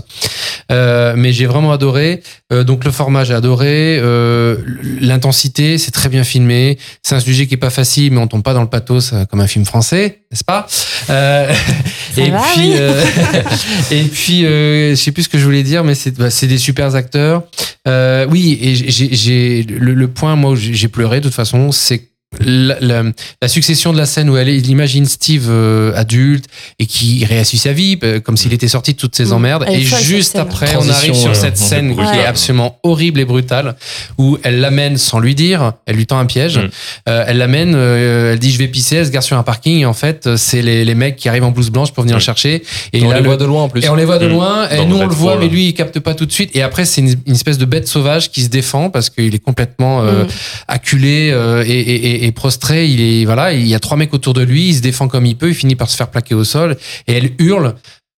Euh, 0.72 1.14
mais 1.16 1.32
j'ai 1.34 1.46
vraiment 1.46 1.72
adoré. 1.72 2.22
Euh, 2.52 2.64
donc 2.64 2.84
le 2.86 2.92
format, 2.92 3.24
j'ai 3.24 3.34
adoré. 3.34 4.00
Euh, 4.02 4.58
L'intensité, 5.02 5.78
c'est 5.78 5.92
très 5.92 6.10
bien 6.10 6.24
filmé. 6.24 6.78
C'est 7.04 7.16
un 7.16 7.20
sujet 7.20 7.48
qui 7.48 7.54
est 7.54 7.58
pas 7.58 7.70
facile, 7.70 8.12
mais 8.14 8.20
on 8.20 8.28
tombe 8.28 8.44
pas 8.44 8.54
dans 8.54 8.62
le 8.62 8.68
pathos 8.70 9.12
euh, 9.14 9.26
comme 9.26 9.40
un 9.42 9.48
film 9.48 9.66
français, 9.66 10.20
n'est-ce 10.32 10.44
pas? 10.44 10.68
Euh, 11.10 11.52
Et 12.18 12.30
va, 12.32 12.42
puis, 12.54 12.70
oui. 12.70 12.76
euh, 12.80 13.04
et 13.92 14.04
puis, 14.04 14.46
euh, 14.46 14.92
je 14.92 14.96
sais 14.96 15.12
plus 15.12 15.24
ce 15.24 15.30
que 15.30 15.38
je 15.38 15.46
voulais 15.46 15.64
dire, 15.64 15.84
mais 15.84 15.94
c'est 15.96 16.18
bah, 16.18 16.30
c'est 16.32 16.48
des 16.48 16.58
super 16.58 16.96
acteurs. 16.96 17.44
Euh, 17.88 18.26
oui, 18.30 18.58
et 18.62 18.76
j'ai- 18.76 19.10
j'ai 19.14 19.64
le, 19.64 19.94
le 19.94 20.08
point 20.08 20.36
moi 20.36 20.52
où 20.52 20.56
j'ai 20.56 20.88
pleuré 20.88 21.20
de 21.20 21.26
toute 21.26 21.36
façon, 21.36 21.72
c'est 21.72 22.10
la, 22.40 22.78
la, 22.80 23.04
la 23.42 23.48
succession 23.48 23.94
de 23.94 23.98
la 23.98 24.06
scène 24.06 24.30
où 24.30 24.38
elle 24.38 24.50
il 24.50 24.70
imagine 24.70 25.06
Steve 25.06 25.48
euh, 25.50 25.92
adulte 25.96 26.46
et 26.80 26.86
qui 26.86 27.26
réassume 27.26 27.60
sa 27.60 27.74
vie 27.74 27.98
euh, 28.04 28.20
comme 28.20 28.38
s'il 28.38 28.54
était 28.54 28.68
sorti 28.68 28.94
de 28.94 28.98
toutes 28.98 29.16
ses 29.16 29.26
Mm. 29.26 29.34
emmerdes 29.34 29.66
est 29.68 29.74
et 29.78 29.82
juste 29.82 30.36
après 30.36 30.76
on 30.78 30.88
arrive 30.90 31.14
sur 31.14 31.30
ouais, 31.30 31.36
cette 31.36 31.58
scène 31.58 31.96
qui 31.96 32.02
est 32.02 32.26
absolument 32.26 32.80
horrible 32.84 33.20
et 33.20 33.26
brutale 33.26 33.76
où 34.18 34.38
elle 34.44 34.60
l'amène 34.60 34.98
sans 34.98 35.20
lui 35.20 35.36
dire 35.36 35.74
elle 35.86 35.96
lui 35.96 36.06
tend 36.06 36.20
un 36.20 36.26
piège 36.26 36.58
Mm. 36.58 36.70
Euh, 37.10 37.26
elle 37.28 37.38
l'amène 37.38 37.74
euh, 37.76 38.34
elle 38.34 38.40
dit 38.40 38.52
je 38.52 38.58
vais 38.58 38.68
pisser 38.68 38.98
elle 38.98 39.06
se 39.06 39.12
gare 39.12 39.24
sur 39.24 39.38
un 39.38 39.44
parking 39.44 39.80
et 39.82 39.86
en 39.86 39.94
fait 39.94 40.36
c'est 40.38 40.62
les, 40.62 40.86
les 40.86 40.96
mecs 40.96 41.16
qui 41.16 41.30
arrivent 41.30 41.44
en 41.44 41.52
blouse 41.52 41.70
blanche 41.70 41.92
pour 41.92 42.04
venir 42.04 42.16
Mm. 42.16 42.20
le 42.20 42.24
chercher 42.24 42.64
Et 42.94 43.00
et 43.00 43.04
on 43.06 43.12
les 43.12 43.20
le- 43.20 43.26
voit 43.26 43.38
de 43.38 43.46
loin 43.46 43.64
en 43.64 43.70
plus. 43.70 43.84
et 43.84 43.90
on 43.90 43.96
les 43.96 44.06
voit 44.06 44.18
de 44.20 44.28
Mm. 44.28 44.32
loin, 44.32 44.70
et 44.70 44.78
Dans 44.78 44.86
nous 44.86 44.98
on 44.98 45.06
le 45.08 45.14
voit, 45.14 45.38
mais 45.38 45.48
lui 45.48 45.68
il 45.68 45.74
capte 45.74 46.00
pas 46.00 46.14
tout 46.14 46.26
de 46.26 46.32
suite. 46.32 46.52
Et 46.56 46.62
après 46.62 46.86
c'est 46.86 47.02
une, 47.02 47.16
une 47.26 47.34
espèce 47.34 47.58
de 47.58 47.66
bête 47.66 47.88
sauvage 47.88 48.32
qui 48.32 48.42
se 48.44 48.50
défend 48.50 48.90
parce 48.90 49.10
qu'il 49.10 49.34
est 49.34 49.40
complètement 49.44 50.02
euh, 50.04 50.24
Mm. 50.24 50.28
acculé 50.68 51.30
euh, 51.32 51.64
et, 51.66 51.70
et- 51.72 52.26
et- 52.26 52.27
prostré. 52.32 52.88
Il 52.88 53.02
est 53.02 53.26
voilà, 53.26 53.54
il 53.54 53.68
y 53.68 53.76
a 53.76 53.80
trois 53.80 53.98
mecs 53.98 54.14
autour 54.14 54.34
de 54.34 54.42
lui, 54.42 54.70
il 54.70 54.76
se 54.76 54.82
défend 54.82 55.08
comme 55.08 55.26
il 55.26 55.36
peut, 55.36 55.50
il 55.50 55.56
finit 55.56 55.76
par 55.76 55.90
se 55.90 55.96
faire 55.96 56.10
plaquer 56.10 56.36
au 56.36 56.44
sol 56.44 56.78
et 57.08 57.14
elle 57.14 57.32
hurle. 57.40 57.76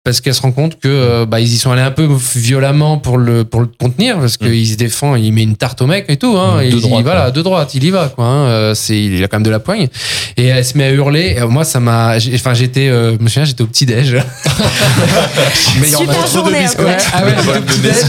Parce 0.09 0.21
qu'elle 0.21 0.33
se 0.33 0.41
rend 0.41 0.51
compte 0.51 0.79
que 0.79 0.87
euh, 0.87 1.25
bah, 1.27 1.39
ils 1.39 1.53
y 1.53 1.57
sont 1.57 1.69
allés 1.71 1.83
un 1.83 1.91
peu 1.91 2.07
violemment 2.35 2.97
pour 2.97 3.17
le 3.19 3.43
pour 3.43 3.61
le 3.61 3.67
contenir 3.67 4.17
parce 4.19 4.37
qu'il 4.37 4.67
se 4.67 4.75
défend, 4.75 5.15
il 5.15 5.31
met 5.31 5.43
une 5.43 5.55
tarte 5.55 5.81
au 5.83 5.87
mec 5.87 6.05
et 6.09 6.17
tout. 6.17 6.35
Hein, 6.35 6.57
Mm, 6.57 6.59
de 6.61 6.65
il 6.65 6.75
dit, 6.75 6.81
droite, 6.81 7.03
voilà, 7.03 7.29
de 7.31 7.41
droite, 7.43 7.75
il 7.75 7.83
y 7.83 7.91
va 7.91 8.09
quoi. 8.09 8.25
Hein, 8.25 8.45
euh, 8.47 8.73
c'est 8.73 8.99
il 8.99 9.23
a 9.23 9.27
quand 9.27 9.37
même 9.37 9.45
de 9.45 9.51
la 9.51 9.59
poigne 9.59 9.87
et 10.35 10.45
elle 10.45 10.65
se 10.65 10.75
met 10.77 10.85
à 10.85 10.91
hurler. 10.91 11.35
Et 11.37 11.45
moi 11.45 11.63
ça 11.63 11.79
m'a, 11.79 12.15
enfin 12.33 12.53
j'étais, 12.55 12.89
euh, 12.89 13.15
je 13.17 13.23
me 13.23 13.27
souviens 13.29 13.45
j'étais 13.45 13.61
au 13.61 13.67
petit 13.67 13.85
déj. 13.85 14.17
Super 15.85 16.27
journée. 16.27 16.65
Ouais, 16.79 16.97
ah 17.13 17.23
ouais, 17.25 17.33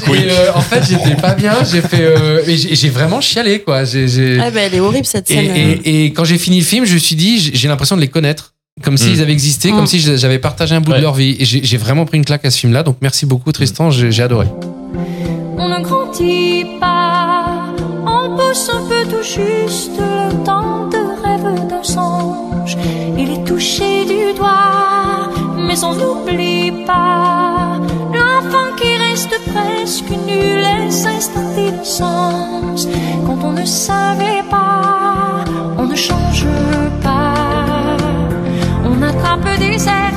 au 0.08 0.14
et, 0.14 0.30
euh, 0.30 0.52
en 0.54 0.60
fait, 0.60 0.82
j'étais 0.88 1.14
pas 1.20 1.34
bien. 1.34 1.54
J'ai 1.70 1.80
fait, 1.82 2.00
euh, 2.02 2.42
j'ai 2.46 2.88
vraiment 2.88 3.20
chialé, 3.20 3.60
quoi. 3.60 3.84
J'ai, 3.84 4.08
j'ai- 4.08 4.38
Ah 4.40 4.50
bah, 4.50 4.60
elle 4.62 4.74
est 4.74 4.80
horrible 4.80 5.06
cette 5.06 5.30
et, 5.30 5.34
scène. 5.34 5.56
et, 5.84 6.04
et 6.04 6.12
quand 6.12 6.24
j'ai 6.24 6.38
fini 6.38 6.58
le 6.60 6.64
film, 6.64 6.84
je 6.84 6.94
me 6.94 6.98
suis 6.98 7.16
dit, 7.16 7.50
j'ai 7.54 7.68
l'impression 7.68 7.96
de 7.96 8.00
les 8.00 8.08
connaître. 8.08 8.54
Comme 8.83 8.96
s'ils 8.96 9.18
Mm. 9.18 9.22
avaient 9.22 9.33
existé, 9.33 9.72
Mm. 9.72 9.76
comme 9.76 9.87
si 9.87 10.00
j'avais 10.00 10.38
partagé 10.38 10.74
un 10.74 10.80
bout 10.80 10.92
Ouais. 10.92 10.98
de 10.98 11.02
leur 11.02 11.14
vie. 11.14 11.37
Et 11.38 11.44
j'ai 11.44 11.76
vraiment 11.76 12.06
pris 12.06 12.16
une 12.16 12.24
claque 12.24 12.44
à 12.46 12.50
ce 12.50 12.59
film-là. 12.61 12.83
Donc 12.83 12.96
merci 13.02 13.26
beaucoup, 13.26 13.52
Tristan. 13.52 13.90
J'ai 13.90 14.11
j'ai 14.11 14.22
adoré. 14.22 14.46
On 15.59 15.68
ne 15.68 15.83
grandit 15.83 16.64
pas, 16.80 17.66
on 18.06 18.37
pousse 18.37 18.70
un 18.72 18.83
peu 18.88 19.02
tout 19.11 19.22
juste 19.22 19.92
le 19.98 20.44
temps 20.44 20.88
de 20.88 20.96
rêve 21.22 21.68
d'un 21.68 21.83
songe. 21.83 22.76
Il 23.18 23.30
est 23.30 23.44
touché 23.44 24.06
du 24.06 24.33
doigt, 24.38 25.28
mais 25.59 25.85
on 25.85 25.94
n'oublie 25.94 26.72
pas 26.87 27.78
l'enfant 28.14 28.68
qui 28.78 28.88
reste 29.06 29.35
presque 29.52 30.09
nul 30.26 30.64
et 30.87 30.90
s'installe 30.90 31.54
d'innocence. 31.54 32.88
Quand 33.26 33.38
on 33.44 33.52
ne 33.52 33.66
savait 33.66 34.42
pas, 34.50 35.44
on 35.76 35.85
ne 35.87 35.94
change 35.96 36.46
pas. 37.02 37.30
On 39.81 39.87
attrape 39.87 40.10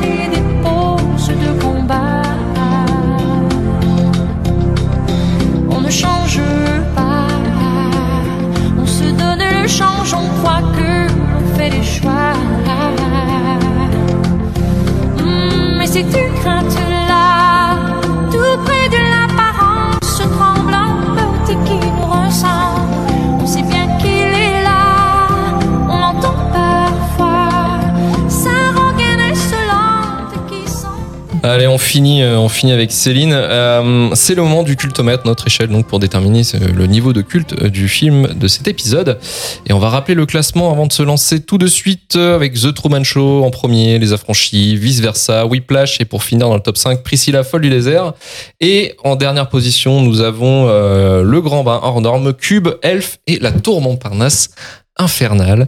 euh, 31.95 32.37
on 32.37 32.49
finit 32.49 32.71
avec 32.71 32.91
Céline. 32.91 33.33
Euh, 33.33 34.09
c'est 34.15 34.35
le 34.35 34.41
moment 34.41 34.63
du 34.63 34.75
cultomètre, 34.75 35.27
notre 35.27 35.47
échelle, 35.47 35.67
donc 35.67 35.85
pour 35.85 35.99
déterminer 35.99 36.41
euh, 36.55 36.67
le 36.73 36.87
niveau 36.87 37.13
de 37.13 37.21
culte 37.21 37.63
du 37.65 37.87
film 37.87 38.33
de 38.33 38.47
cet 38.47 38.67
épisode. 38.67 39.19
Et 39.67 39.73
on 39.73 39.79
va 39.79 39.89
rappeler 39.89 40.15
le 40.15 40.25
classement 40.25 40.71
avant 40.71 40.87
de 40.87 40.93
se 40.93 41.03
lancer 41.03 41.41
tout 41.41 41.57
de 41.57 41.67
suite 41.67 42.15
avec 42.15 42.53
The 42.53 42.73
Truman 42.73 43.03
Show 43.03 43.43
en 43.43 43.51
premier, 43.51 43.99
Les 43.99 44.13
Affranchis, 44.13 44.75
Vice 44.75 45.01
Versa, 45.01 45.45
Whiplash 45.45 46.01
et 46.01 46.05
pour 46.05 46.23
finir 46.23 46.47
dans 46.47 46.55
le 46.55 46.61
top 46.61 46.77
5, 46.77 47.03
Priscilla 47.03 47.43
Folle 47.43 47.61
du 47.61 47.69
désert. 47.69 48.13
Et 48.59 48.95
en 49.03 49.15
dernière 49.15 49.49
position, 49.49 50.01
nous 50.01 50.21
avons 50.21 50.67
Le 50.67 51.41
Grand 51.41 51.63
Bain 51.63 51.79
hors 51.83 52.01
norme, 52.01 52.33
Cube, 52.33 52.69
Elf 52.81 53.17
et 53.27 53.39
La 53.39 53.51
Tour 53.51 53.81
Montparnasse 53.81 54.49
infernale. 54.97 55.67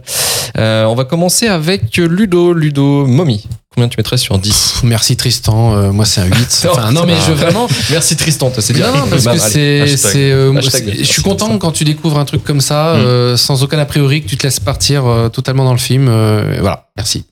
Euh, 0.58 0.84
on 0.84 0.94
va 0.94 1.04
commencer 1.04 1.48
avec 1.48 1.96
Ludo, 1.96 2.52
Ludo, 2.52 3.06
Mommy. 3.06 3.46
Combien 3.74 3.88
tu 3.88 3.96
mettrais 3.98 4.16
sur 4.16 4.38
10 4.38 4.48
Pff, 4.50 4.82
Merci 4.84 5.16
Tristan, 5.16 5.74
euh, 5.76 5.92
moi 5.92 6.04
c'est 6.06 6.22
un 6.22 6.26
8. 6.26 6.66
Enfin, 6.70 6.92
non, 6.92 7.04
mais 7.06 7.14
je 7.26 7.32
vraiment. 7.32 7.66
Merci 7.90 8.16
Tristan, 8.16 8.50
toi, 8.50 8.62
c'est 8.62 8.72
bien. 8.72 8.90
Non, 8.90 9.00
non, 9.00 9.06
parce 9.08 9.26
que 9.26 9.38
c'est. 9.38 9.86
c'est, 9.98 10.30
euh, 10.32 10.58
c'est- 10.62 10.96
je 10.98 11.02
suis 11.04 11.22
content 11.22 11.46
Tristan. 11.46 11.58
quand 11.58 11.72
tu 11.72 11.84
découvres 11.84 12.18
un 12.18 12.24
truc 12.24 12.42
comme 12.42 12.60
ça, 12.62 12.94
Mm. 12.94 13.00
euh, 13.00 13.36
sans 13.36 13.62
aucun 13.62 13.78
a 13.78 13.84
priori, 13.84 14.22
que 14.22 14.28
tu 14.28 14.36
te 14.38 14.44
laisses 14.44 14.60
partir 14.60 15.04
euh, 15.06 15.28
totalement 15.28 15.64
dans 15.64 15.72
le 15.72 15.78
film. 15.78 16.08
euh, 16.08 16.56
voilà, 16.60 16.86
merci. 16.96 17.24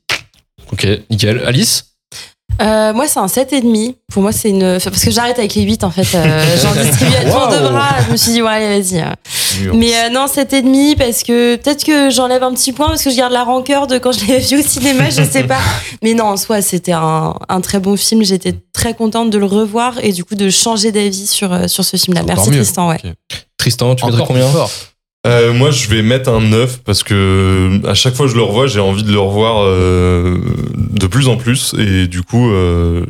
Ok, 0.73 0.87
nickel. 1.11 1.43
Alice? 1.47 1.87
Euh, 2.63 2.93
moi, 2.93 3.07
c'est 3.09 3.19
un 3.19 3.27
7,5. 3.27 3.95
Pour 4.13 4.23
moi, 4.23 4.31
c'est 4.31 4.51
une. 4.51 4.79
Parce 4.83 5.03
que 5.03 5.11
j'arrête 5.11 5.39
avec 5.39 5.55
les 5.55 5.63
8, 5.63 5.83
en 5.83 5.91
fait. 5.91 6.07
Euh, 6.15 6.57
J'en 6.63 6.73
distribue 6.73 7.15
à 7.17 7.25
tour 7.31 7.49
de 7.49 7.57
Wow. 7.65 7.71
bras. 7.73 7.97
Je 8.07 8.13
me 8.13 8.17
suis 8.17 8.33
dit, 8.33 8.43
ouais, 8.43 8.49
allez, 8.51 8.81
vas-y. 8.81 9.03
Euh. 9.63 9.73
Mais 9.75 9.93
euh, 9.95 10.11
non, 10.11 10.27
7,5 10.27 10.97
parce 10.97 11.23
que 11.23 11.57
peut-être 11.57 11.85
que 11.85 12.11
j'enlève 12.11 12.43
un 12.43 12.53
petit 12.55 12.73
point 12.73 12.89
parce 12.89 13.03
que 13.03 13.11
je 13.11 13.17
garde 13.17 13.33
la 13.33 13.45
rancœur 13.45 13.87
de 13.87 13.99
quand 13.99 14.13
je 14.13 14.21
l'avais 14.21 14.41
vu 14.51 14.61
au 14.61 14.63
cinéma, 14.63 15.11
je 15.11 15.23
sais 15.23 15.45
pas. 15.45 15.61
Mais 16.03 16.15
non, 16.15 16.25
en 16.25 16.37
soi, 16.37 16.63
c'était 16.63 16.93
un, 16.93 17.35
un 17.49 17.61
très 17.61 17.81
bon 17.81 17.97
film. 17.97 18.23
J'étais 18.23 18.55
très 18.73 18.95
contente 18.95 19.31
de 19.31 19.39
le 19.39 19.47
revoir 19.47 20.03
et 20.03 20.13
du 20.13 20.25
coup 20.25 20.35
de 20.35 20.51
changer 20.51 20.93
d'avis 20.93 21.27
sur, 21.27 21.53
euh, 21.53 21.69
sur 21.69 21.85
ce 21.85 21.97
film-là. 21.97 22.23
Merci 22.27 22.51
mieux. 22.51 22.57
Tristan, 22.57 22.89
ouais. 22.89 23.01
Tristan, 23.57 23.95
tu 23.95 24.07
mettrais 24.07 24.25
combien 24.27 24.49
fort. 24.49 24.71
Euh, 25.27 25.55
moi, 25.55 25.71
je 25.71 25.89
vais 25.89 26.03
mettre 26.03 26.31
un 26.31 26.41
9 26.41 26.83
parce 26.85 27.03
que 27.03 27.81
à 27.87 27.95
chaque 27.95 28.15
fois 28.15 28.27
que 28.27 28.33
je 28.33 28.37
le 28.37 28.43
revois, 28.43 28.67
j'ai 28.67 28.81
envie 28.81 29.03
de 29.03 29.11
le 29.11 29.19
revoir 29.19 29.63
euh, 29.63 30.39
de 30.77 31.07
plus 31.07 31.29
en 31.29 31.37
plus 31.39 31.75
et 31.79 32.07
du 32.07 32.23
coup, 32.23 32.51
euh, 32.51 33.07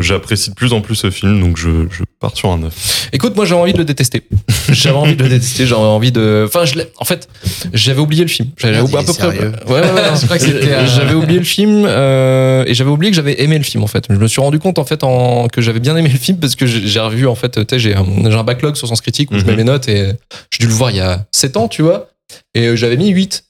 j'apprécie 0.00 0.50
de 0.50 0.54
plus 0.54 0.74
en 0.74 0.82
plus 0.82 0.94
ce 0.94 1.10
film, 1.10 1.40
donc 1.40 1.56
je, 1.56 1.86
je 1.90 2.04
pars 2.24 2.36
sur 2.36 2.50
un 2.50 2.58
9. 2.58 3.08
Écoute, 3.12 3.36
moi 3.36 3.44
j'avais 3.44 3.60
envie 3.60 3.72
de 3.72 3.78
le 3.78 3.84
détester. 3.84 4.22
j'avais 4.70 4.96
envie 4.96 5.16
de 5.16 5.22
le 5.22 5.28
détester, 5.28 5.66
j'avais 5.66 5.80
envie 5.82 6.12
de. 6.12 6.44
Enfin, 6.46 6.64
je 6.64 6.74
l'ai- 6.76 6.88
en 6.98 7.04
fait, 7.04 7.28
j'avais 7.72 8.00
oublié 8.00 8.22
le 8.22 8.28
film. 8.28 8.48
J'avais 8.56 8.80
oublié 8.80 8.98
à 8.98 9.02
peu 9.02 9.12
près. 9.12 9.28
Ouais, 9.28 9.46
ouais, 9.68 9.80
ouais. 9.80 10.86
J'avais 10.86 11.12
le 11.34 11.42
film 11.42 11.84
euh, 11.86 12.64
et 12.66 12.74
j'avais 12.74 12.90
oublié 12.90 13.10
que 13.10 13.16
j'avais 13.16 13.42
aimé 13.42 13.58
le 13.58 13.64
film 13.64 13.82
en 13.84 13.86
fait. 13.86 14.04
Je 14.08 14.14
me 14.16 14.26
suis 14.28 14.40
rendu 14.40 14.58
compte 14.58 14.78
en 14.78 14.84
fait 14.84 15.04
en, 15.04 15.48
que 15.48 15.60
j'avais 15.60 15.80
bien 15.80 15.96
aimé 15.96 16.08
le 16.08 16.18
film 16.18 16.38
parce 16.38 16.56
que 16.56 16.66
j'ai 16.66 17.00
revu 17.00 17.26
en 17.26 17.34
fait. 17.34 17.52
Tu 17.66 17.74
sais, 17.74 17.78
j'ai 17.78 17.94
un, 17.94 18.42
backlog 18.44 18.76
sur 18.76 18.88
Sens 18.88 19.00
Critique 19.00 19.30
où 19.30 19.38
je 19.38 19.44
Mhm. 19.44 19.50
mets 19.50 19.56
mes 19.56 19.64
notes 19.64 19.88
et 19.88 20.12
j'ai 20.50 20.58
dû 20.60 20.66
le 20.66 20.72
voir 20.74 20.90
il 20.90 20.96
y 20.96 21.00
a 21.00 21.24
7 21.32 21.56
ans, 21.56 21.68
tu 21.68 21.82
vois. 21.82 22.08
Et 22.54 22.66
euh, 22.68 22.76
j'avais 22.76 22.96
mis 22.96 23.08
8. 23.10 23.44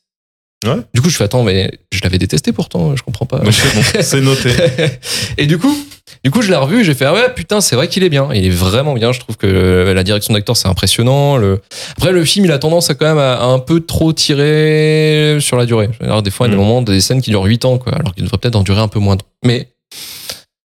Ouais. 0.67 0.77
Du 0.95 1.03
coup, 1.03 1.11
je 1.11 1.17
fais 1.17 1.25
attends, 1.25 1.43
mais 1.43 1.71
je 1.93 2.01
l'avais 2.03 2.19
détesté 2.19 2.53
pourtant, 2.53 2.97
je 2.97 3.03
comprends 3.03 3.27
pas. 3.27 3.41
Mais 3.45 3.53
c'est 3.53 3.75
bon, 3.75 3.83
c'est 4.03 4.21
noté. 4.21 4.51
et 5.39 5.47
du 5.47 5.59
coup, 5.59 5.77
du 6.25 6.31
coup, 6.31 6.41
je 6.43 6.49
l'ai 6.51 6.57
revu 6.57 6.83
j'ai 6.85 6.95
fait 6.95 7.05
ah 7.05 7.13
ouais 7.13 7.29
putain, 7.35 7.61
c'est 7.61 7.77
vrai 7.77 7.87
qu'il 7.89 8.03
est 8.03 8.09
bien. 8.09 8.29
Il 8.35 8.47
est 8.47 8.51
vraiment 8.51 8.95
bien. 8.95 9.13
Je 9.13 9.21
trouve 9.21 9.37
que 9.37 9.93
la 9.95 10.03
direction 10.03 10.33
d'acteur 10.35 10.57
c'est 10.57 10.69
impressionnant. 10.69 11.37
Le... 11.37 11.61
Après, 11.99 12.13
le 12.13 12.25
film 12.25 12.45
il 12.47 12.53
a 12.53 12.59
tendance 12.59 12.89
à 12.91 12.95
quand 12.95 13.07
même 13.07 13.19
à, 13.19 13.43
un 13.45 13.59
peu 13.59 13.81
trop 13.81 14.13
tirer 14.13 15.37
sur 15.41 15.57
la 15.57 15.67
durée. 15.67 15.91
Alors 16.01 16.23
des 16.23 16.31
fois, 16.31 16.47
il 16.47 16.51
y 16.51 16.55
a 16.55 16.57
des 16.57 16.63
Mm. 16.63 16.67
moments, 16.67 16.83
des 16.83 17.01
scènes 17.01 17.21
qui 17.23 17.31
durent 17.31 17.45
8 17.45 17.65
ans, 17.65 17.79
quoi, 17.79 17.93
alors 17.95 18.15
qu'il 18.15 18.25
devrait 18.25 18.39
peut-être 18.39 18.57
en 18.57 18.63
durer 18.63 18.81
un 18.81 18.89
peu 18.89 18.99
moins. 19.01 19.17
Mais 19.45 19.69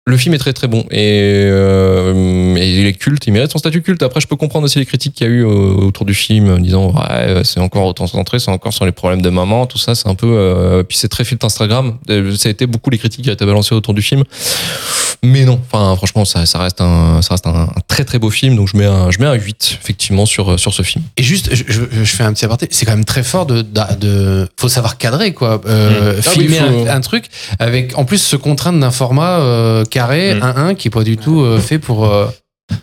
le 0.08 0.18
film 0.18 0.36
est 0.36 0.38
très 0.38 0.54
très 0.54 0.68
bon 0.68 0.82
et, 0.92 1.48
euh, 1.50 2.56
et 2.58 2.70
il 2.80 2.86
est 2.86 2.94
culte, 2.94 3.26
il 3.26 3.34
mérite 3.34 3.52
son 3.52 3.58
statut 3.58 3.82
culte. 3.82 4.04
Après, 4.04 4.22
je 4.22 4.28
peux 4.28 4.36
comprendre 4.36 4.66
aussi 4.66 4.78
les 4.78 4.86
critiques 4.86 5.16
qu'il 5.16 5.26
y 5.26 5.30
a 5.30 5.34
eu 5.34 5.44
au- 5.44 5.88
autour 5.88 6.06
du 6.06 6.14
film, 6.14 6.48
en 6.52 6.60
disant 6.60 6.92
ouais, 6.94 7.42
c'est 7.44 7.60
encore 7.60 7.86
autant 7.86 8.06
centré, 8.06 8.38
c'est 8.40 8.52
encore 8.52 8.72
sur 8.74 8.86
les 8.86 8.92
problèmes 8.92 9.22
de 9.24 9.30
maman, 9.32 9.66
tout 9.66 9.80
ça, 9.80 9.96
c'est 9.96 10.08
un 10.08 10.14
peu. 10.16 10.28
euh, 10.30 10.84
puis 10.84 10.96
c'est 10.98 11.08
très 11.08 11.24
filtre 11.24 11.46
Instagram. 11.46 11.98
Euh, 12.12 12.36
Ça 12.36 12.50
a 12.50 12.52
été 12.52 12.68
beaucoup 12.68 12.90
les 12.92 13.00
critiques 13.00 13.24
qui 13.24 13.30
ont 13.32 13.34
été 13.34 13.46
balancées 13.46 13.74
autour 13.74 13.94
du 13.96 14.04
film. 14.04 14.24
Mais 15.26 15.46
non, 15.46 15.60
enfin 15.72 15.96
franchement, 15.96 16.26
ça, 16.26 16.46
ça 16.46 16.60
reste 16.60 16.82
un, 16.82 17.22
ça 17.22 17.34
reste 17.34 17.48
un, 17.48 17.54
un 17.76 17.82
très 17.88 18.04
très 18.06 18.20
beau 18.20 18.30
film. 18.30 18.56
Donc 18.56 18.68
je 18.72 18.78
mets 18.78 18.86
un, 18.86 19.12
je 19.12 19.20
mets 19.20 19.26
un 19.26 19.34
8 19.34 19.80
effectivement 19.82 20.26
sur 20.26 20.60
sur 20.60 20.74
ce 20.74 20.82
film. 20.84 21.04
Et 21.18 21.24
juste, 21.24 21.50
je, 21.54 21.64
je- 21.68 21.82
je 21.92 22.16
fais 22.16 22.24
un 22.24 22.34
petit 22.34 22.46
aparté, 22.46 22.68
c'est 22.72 22.86
quand 22.86 22.92
même 22.94 23.06
très 23.06 23.24
fort 23.24 23.46
de, 23.46 23.62
de, 23.62 23.82
de- 24.00 24.48
faut 24.60 24.70
savoir 24.70 24.98
cadrer 24.98 25.34
quoi, 25.34 25.62
Euh, 25.68 26.18
Mm. 26.18 26.22
Ah 26.26 26.30
oui, 26.38 26.48
filmer 26.48 26.58
faut- 26.60 26.88
un, 26.90 26.96
un 26.96 27.02
truc 27.02 27.26
avec, 27.60 27.98
en 27.98 28.06
plus 28.06 28.18
se 28.20 28.36
contraindre 28.36 28.80
d'un 28.80 28.92
format 28.92 29.40
euh, 29.40 29.84
carré 29.86 30.36
Mm. 30.36 30.40
1-1 30.44 30.76
qui 30.76 30.88
est 30.88 30.92
pas 30.92 31.04
du 31.04 31.18
tout 31.18 31.42
euh, 31.42 31.60
fait 31.60 31.80
pour. 31.80 32.06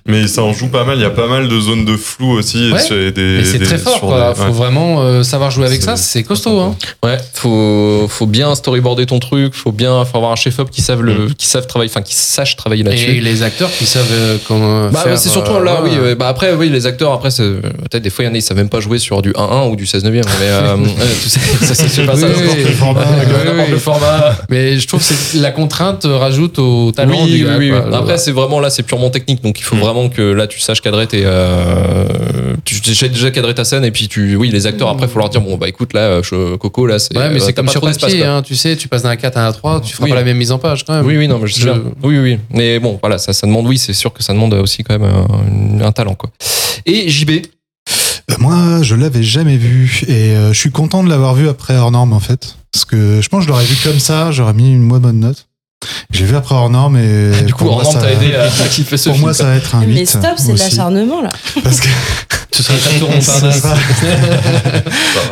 Mais 0.07 0.27
ça 0.29 0.43
en 0.43 0.53
joue 0.53 0.69
pas 0.69 0.85
mal. 0.85 0.97
Il 0.97 1.03
y 1.03 1.05
a 1.07 1.11
pas 1.11 1.27
mal 1.27 1.49
de 1.49 1.61
zones 1.61 1.85
de 1.85 1.97
flou 1.97 2.33
aussi. 2.39 2.71
Ouais. 2.73 2.79
sur 2.81 2.95
des- 2.97 3.41
et 3.41 3.45
c'est 3.45 3.59
des- 3.59 3.65
très 3.65 3.79
fort 3.79 4.01
quoi. 4.01 4.29
des- 4.31 4.35
Faut 4.37 4.45
ouais. 4.47 4.51
vraiment 4.53 5.01
euh, 5.03 5.23
savoir 5.23 5.51
jouer 5.51 5.67
avec 5.67 5.81
C'est- 5.81 5.87
ça, 5.87 5.97
c'est 5.97 6.23
costaud 6.23 6.59
hein. 6.61 6.77
Ouais, 7.05 7.19
faut 7.35 8.07
faut 8.09 8.27
bien 8.27 8.55
storyboarder 8.55 9.07
ton 9.07 9.19
truc, 9.19 9.55
faut 9.55 9.73
bien 9.73 10.05
faut 10.05 10.17
avoir 10.17 10.33
un 10.33 10.37
chef 10.37 10.59
op 10.61 10.71
qui 10.71 10.83
savent 10.83 11.03
le 11.03 11.29
qui 11.37 11.47
savent 11.47 11.67
travailler, 11.67 11.91
enfin 11.91 12.03
qui 12.03 12.15
sache 12.15 12.57
travailler 12.57 12.83
Et 12.83 12.85
là-dessus. 12.85 13.21
les 13.21 13.43
acteurs 13.43 13.71
qui 13.71 13.87
savent 13.87 14.07
euh, 14.13 14.39
comment 14.47 14.89
Bah 14.91 15.05
c'est 15.17 15.29
surtout 15.29 15.53
euh, 15.55 15.65
là, 15.65 15.83
ouais. 15.83 15.91
oui. 16.01 16.15
Bah 16.15 16.29
après, 16.29 16.53
oui, 16.55 16.69
les 16.69 16.87
acteurs, 16.87 17.13
après, 17.13 17.31
c'est- 17.31 17.43
peut-être 17.43 18.03
des 18.03 18.11
fois, 18.11 18.25
il 18.25 18.29
y 18.29 18.31
en 18.31 18.35
a, 18.35 18.39
ils 18.39 18.43
savent 18.43 18.57
même 18.57 18.69
pas 18.69 18.81
jouer 18.81 18.99
sur 18.99 19.21
du 19.23 19.33
1-1 19.33 19.69
ou 19.69 19.77
du 19.77 19.87
16 19.87 20.05
9 20.05 20.13
Mais 20.13 20.23
ça, 21.67 21.75
c'est 21.75 22.07
pas. 22.07 22.15
Oui, 22.15 22.21
n'importe 22.23 22.57
oui, 22.57 22.65
le 22.65 22.71
format, 22.73 23.01
oui, 23.01 23.17
oui, 23.27 23.33
n'importe 23.45 23.67
oui. 23.67 23.71
le 23.73 23.79
format. 23.79 24.37
Mais 24.49 24.79
je 24.79 24.87
trouve 24.87 25.01
que 25.07 25.39
la 25.39 25.51
contrainte 25.51 26.07
rajoute 26.09 26.59
au 26.59 26.93
talent 26.93 27.25
oui, 27.25 27.31
du 27.33 27.45
gars. 27.45 27.57
oui, 27.59 27.71
oui. 27.73 27.79
quoi. 27.89 27.99
Après, 27.99 28.19
c'est 28.19 28.33
vraiment 28.33 28.61
là, 28.61 28.71
c'est 28.71 28.83
purement 28.85 29.11
technique. 29.11 29.43
Donc, 29.43 29.59
il 29.59 29.63
faut 29.65 29.72
Mm. 29.77 29.81
vraiment 29.81 30.09
que 30.09 30.23
là, 30.23 30.47
tu 30.47 30.61
saches 30.61 30.81
cadrer 30.81 31.07
tes. 31.07 31.23
Euh, 31.25 32.55
tu 32.65 32.95
sais 32.95 33.09
déjà 33.09 33.31
cadrer 33.31 33.55
ta 33.55 33.65
scène 33.65 33.85
et 33.85 33.91
puis 33.91 34.09
tu. 34.09 34.37
Oui, 34.37 34.51
les 34.51 34.67
acteurs, 34.67 34.89
après, 34.89 35.09
faut 35.09 35.19
leur 35.19 35.29
dire 35.31 35.41
bon, 35.41 35.57
bah 35.57 35.69
écoute, 35.69 35.93
là, 35.93 36.21
je- 36.23 36.57
Coco, 36.57 36.87
là, 36.87 36.99
c'est. 36.99 37.17
Ouais, 37.17 37.31
mais 37.31 37.37
euh, 37.41 37.45
c'est 37.45 37.53
comme 37.53 37.69
sur 37.69 37.81
papier, 37.81 38.25
hein, 38.25 38.43
tu 38.43 38.55
sais, 38.57 38.77
tu 38.77 38.89
passes 38.89 39.03
d'un 39.03 39.17
4 39.17 39.37
à 39.39 39.47
un 39.47 39.53
3, 39.53 39.81
tu 39.81 39.95
feras 39.95 40.05
Oui. 40.05 40.11
pas 40.11 40.17
la 40.17 40.25
même 40.25 40.37
mise 40.37 40.53
en 40.53 40.59
page 40.59 40.85
quand 40.85 40.95
même. 40.95 41.07
Oui, 41.07 41.17
oui, 41.17 41.29
non, 41.29 41.39
mais 41.39 41.47
je 41.49 41.61
Je-. 41.61 41.69
Oui, 42.03 42.19
oui. 42.19 42.39
Mais 42.51 42.79
bon, 42.79 42.99
voilà, 43.03 43.19
ça, 43.19 43.33
ça 43.33 43.47
demande, 43.47 43.67
oui, 43.67 43.79
c'est 43.79 43.93
sûr 43.95 44.13
que 44.13 44.23
ça 44.23 44.33
demande 44.33 44.55
aussi 44.55 44.83
quand 44.85 44.99
même 44.99 45.11
un, 45.11 45.85
un 45.85 45.93
talent, 45.93 46.15
quoi. 46.15 46.31
Et 46.87 47.09
JB, 47.09 47.31
moi, 48.39 48.83
je 48.83 48.95
l'avais 48.95 49.23
jamais 49.23 49.57
vu 49.57 50.03
et 50.09 50.31
euh, 50.37 50.53
je 50.53 50.59
suis 50.59 50.71
content 50.71 51.03
de 51.05 51.09
l'avoir 51.09 51.35
vu 51.35 51.49
après 51.49 51.77
hors 51.77 51.91
norme 51.91 52.13
en 52.13 52.21
fait. 52.21 52.57
Parce 52.73 52.85
que 52.85 53.21
je 53.21 53.29
pense 53.29 53.41
que 53.41 53.45
je 53.45 53.49
l'aurais 53.51 53.65
vu 53.65 53.77
comme 53.85 53.99
ça, 53.99 54.31
j'aurais 54.33 54.55
mis 54.55 54.73
une 54.73 54.83
moins 54.83 54.99
bonne 55.01 55.21
note. 55.21 55.47
J'ai 56.13 56.25
vu 56.27 56.37
après 56.37 56.55
hors 56.55 56.71
norme 56.71 56.97
et 56.99 57.43
du 57.43 57.55
coup, 57.55 57.65
moi, 57.65 57.85
ça- 57.85 57.99
t'a 58.01 58.13
aidé 58.13 58.35
à, 58.35 58.45
à 58.45 58.69
kiffer 58.71 58.97
ce 58.97 59.05
Pour 59.09 59.15
film. 59.15 59.25
moi, 59.27 59.35
ça 59.35 59.45
va 59.45 59.57
être 59.57 59.75
un 59.75 59.83
8. 59.83 59.95
Mais 59.95 60.05
stop, 60.05 60.25
c'est 60.37 60.53
de 60.53 60.59
l'acharnement 60.59 61.23
là. 61.23 61.31
Parce 61.65 61.81
que 61.81 61.89
Ce 62.55 62.63
ce 62.63 63.01
Montparnasse. 63.01 63.61
sera, 63.63 63.75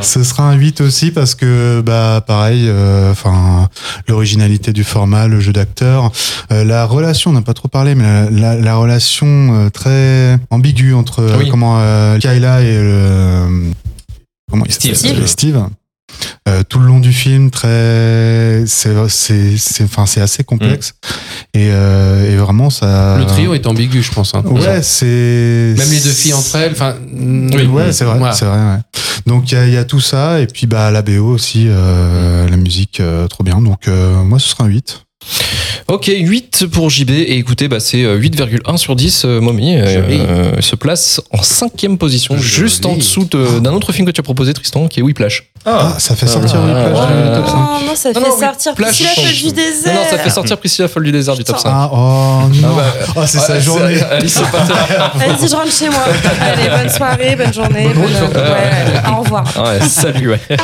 ce 0.00 0.24
sera 0.24 0.44
un 0.44 0.54
8 0.54 0.80
aussi 0.80 1.10
parce 1.10 1.34
que 1.34 1.82
bah 1.84 2.24
pareil 2.26 2.64
euh, 2.66 3.10
enfin 3.12 3.68
l'originalité 4.08 4.72
du 4.72 4.84
format 4.84 5.26
le 5.26 5.38
jeu 5.38 5.52
d'acteur 5.52 6.10
euh, 6.50 6.64
la 6.64 6.86
relation 6.86 7.30
on 7.30 7.34
n'a 7.34 7.42
pas 7.42 7.52
trop 7.52 7.68
parlé 7.68 7.94
mais 7.94 8.04
la, 8.04 8.30
la, 8.30 8.56
la 8.56 8.76
relation 8.76 9.26
euh, 9.26 9.68
très 9.68 10.38
ambiguë 10.48 10.94
entre 10.94 11.20
euh, 11.20 11.36
Oui. 11.38 11.48
comment 11.50 11.76
euh, 11.80 12.18
Kyla 12.18 12.62
et 12.62 12.78
le 12.78 13.70
comment 14.50 14.64
Steve. 14.70 14.94
Steve 15.26 15.66
Euh, 16.48 16.62
tout 16.68 16.78
le 16.78 16.86
long 16.86 17.00
du 17.00 17.12
film 17.12 17.50
très 17.50 18.64
c'est 18.66 18.92
c'est 19.08 19.56
c'est 19.56 19.84
enfin 19.84 20.06
c'est 20.06 20.20
assez 20.20 20.42
complexe 20.42 20.94
et, 21.54 21.68
euh, 21.70 22.32
et 22.32 22.36
vraiment 22.36 22.70
ça 22.70 23.16
Le 23.18 23.26
trio 23.26 23.54
est 23.54 23.66
ambigu, 23.66 24.02
je 24.02 24.10
pense. 24.10 24.34
hein. 24.34 24.42
ouais 24.46 24.82
c'est 24.82 25.74
Même 25.76 25.90
les 25.90 26.00
deux 26.00 26.10
filles 26.10 26.32
entre 26.34 26.56
elles. 26.56 26.72
Enfin, 26.72 26.94
oui, 27.12 27.66
ouais, 27.66 27.92
c'est 27.92 28.04
vrai, 28.04 28.18
Voilà. 28.18 28.34
c'est 28.34 28.46
vrai. 28.46 28.56
ouais. 28.58 28.78
Donc 29.26 29.52
il 29.52 29.54
y 29.54 29.58
a, 29.58 29.66
il 29.66 29.72
y 29.74 29.76
a 29.76 29.84
tout 29.84 30.00
ça 30.00 30.40
et 30.40 30.46
puis 30.46 30.66
bah 30.66 30.90
la 30.90 31.02
BO 31.02 31.24
aussi, 31.32 31.66
euh, 31.68 32.48
la 32.48 32.56
musique 32.56 33.00
euh, 33.00 33.26
trop 33.28 33.44
bien. 33.44 33.60
Donc 33.60 33.86
euh, 33.88 34.22
moi 34.22 34.38
ce 34.38 34.48
sera 34.48 34.64
un 34.64 34.68
8. 34.68 35.02
Ok, 35.88 36.10
8 36.14 36.66
pour 36.70 36.88
JB. 36.88 37.10
Et 37.10 37.36
écoutez, 37.36 37.66
bah, 37.68 37.80
c'est 37.80 38.04
euh, 38.04 38.16
8,1 38.18 38.76
sur 38.76 38.94
10, 38.96 39.22
euh, 39.24 39.40
Mommy. 39.40 39.74
Euh, 39.76 40.60
se 40.60 40.76
place 40.76 41.20
en 41.32 41.42
cinquième 41.42 41.98
position, 41.98 42.36
Joli. 42.36 42.48
juste 42.48 42.86
en 42.86 42.96
dessous 42.96 43.26
de- 43.30 43.58
d'un 43.58 43.72
autre 43.72 43.92
film 43.92 44.06
que 44.06 44.12
tu 44.12 44.20
as 44.20 44.22
proposé, 44.22 44.54
Tristan, 44.54 44.86
qui 44.88 45.00
est 45.00 45.02
Whiplash. 45.02 45.49
Ah, 45.66 45.92
ça 45.98 46.16
fait 46.16 46.26
sortir 46.26 46.56
Ah, 46.62 46.66
Whiplash 46.66 47.10
ouais. 47.10 47.22
du 47.22 47.36
top 47.36 47.46
5. 47.46 47.54
Non, 47.54 47.60
non, 47.86 47.94
ça 47.94 48.12
fait 48.14 48.20
non, 48.20 48.26
oui, 48.34 48.40
sortir 48.40 48.74
Flash 48.74 48.88
Priscilla. 48.88 49.10
Folle 49.14 49.34
du 49.34 49.52
désert. 49.52 49.94
Non, 49.94 50.00
non, 50.00 50.06
ça 50.10 50.18
fait 50.18 50.30
sortir 50.30 50.58
Priscilla 50.58 50.88
Folle 50.88 51.02
du 51.04 51.12
désert 51.12 51.36
du 51.36 51.44
top 51.44 51.58
5. 51.58 51.68
Ah 51.70 51.90
oh 51.92 51.96
non, 52.50 52.68
Ah 52.68 52.72
bah, 52.76 52.82
oh, 53.16 53.20
c'est 53.26 53.38
Ouais, 53.38 53.44
sa 53.44 53.60
journée. 53.60 54.00
Alice, 54.10 54.34
c'est 54.42 54.50
pas 54.50 54.64
ça. 54.66 55.12
Vas-y, 55.16 55.48
je 55.48 55.54
rentre 55.56 55.72
chez 55.72 55.88
moi. 55.90 56.00
Allez, 56.40 56.68
bonne 56.70 56.88
soirée, 56.90 57.36
bonne 57.36 57.52
journée. 57.52 57.84
Bonne 57.92 58.02
bonne- 58.04 58.12
journée. 58.18 58.34
ouais, 58.50 59.10
au 59.12 59.20
revoir. 59.22 59.44
Ouais, 59.62 59.80
salut, 59.86 60.30
ouais. 60.30 60.40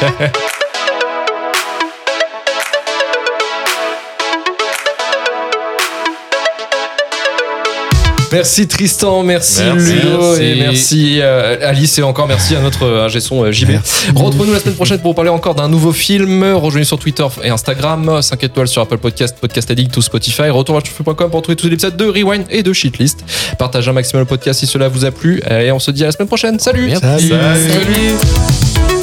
Merci 8.32 8.66
Tristan, 8.66 9.22
merci, 9.22 9.62
Merci. 9.62 9.92
Ludo 9.92 10.36
et 10.36 10.54
Merci. 10.56 11.18
euh, 11.20 11.56
Alice 11.68 11.98
et 11.98 12.02
encore 12.02 12.26
merci 12.26 12.56
à 12.56 12.60
notre 12.60 12.84
euh, 12.84 13.04
ingé 13.06 13.20
son 13.20 13.44
euh, 13.44 13.52
JB. 13.52 13.70
Retrouvez-nous 14.14 14.52
la 14.52 14.58
semaine 14.60 14.74
prochaine 14.74 14.98
pour 14.98 15.12
vous 15.12 15.14
parler 15.14 15.30
encore 15.30 15.54
d'un 15.54 15.68
nouveau 15.68 15.92
film. 15.92 16.42
Rejoignez 16.54 16.84
sur 16.84 16.98
Twitter 16.98 17.26
et 17.44 17.50
Instagram, 17.50 18.20
5 18.20 18.42
étoiles 18.44 18.68
sur 18.68 18.82
Apple 18.82 18.98
Podcast, 18.98 19.36
Podcast 19.40 19.70
Addict 19.70 19.96
ou 19.96 20.02
Spotify. 20.02 20.50
Retour 20.50 20.76
à 20.76 20.80
chauffeur.com 20.80 21.30
pour 21.30 21.38
retrouver 21.38 21.56
tous 21.56 21.66
les 21.68 21.74
épisodes 21.74 21.96
de 21.96 22.04
Rewind 22.04 22.44
et 22.50 22.62
de 22.62 22.72
Shitlist. 22.72 23.24
Partagez 23.58 23.90
un 23.90 23.94
maximum 23.94 24.22
le 24.22 24.26
podcast 24.26 24.60
si 24.60 24.66
cela 24.66 24.88
vous 24.88 25.04
a 25.04 25.10
plu 25.10 25.40
et 25.48 25.70
on 25.70 25.78
se 25.78 25.90
dit 25.90 26.02
à 26.02 26.06
la 26.06 26.12
semaine 26.12 26.28
prochaine. 26.28 26.58
Salut 26.58 26.86
Merci. 26.86 27.28
Salut. 27.28 27.30
Salut. 27.30 28.95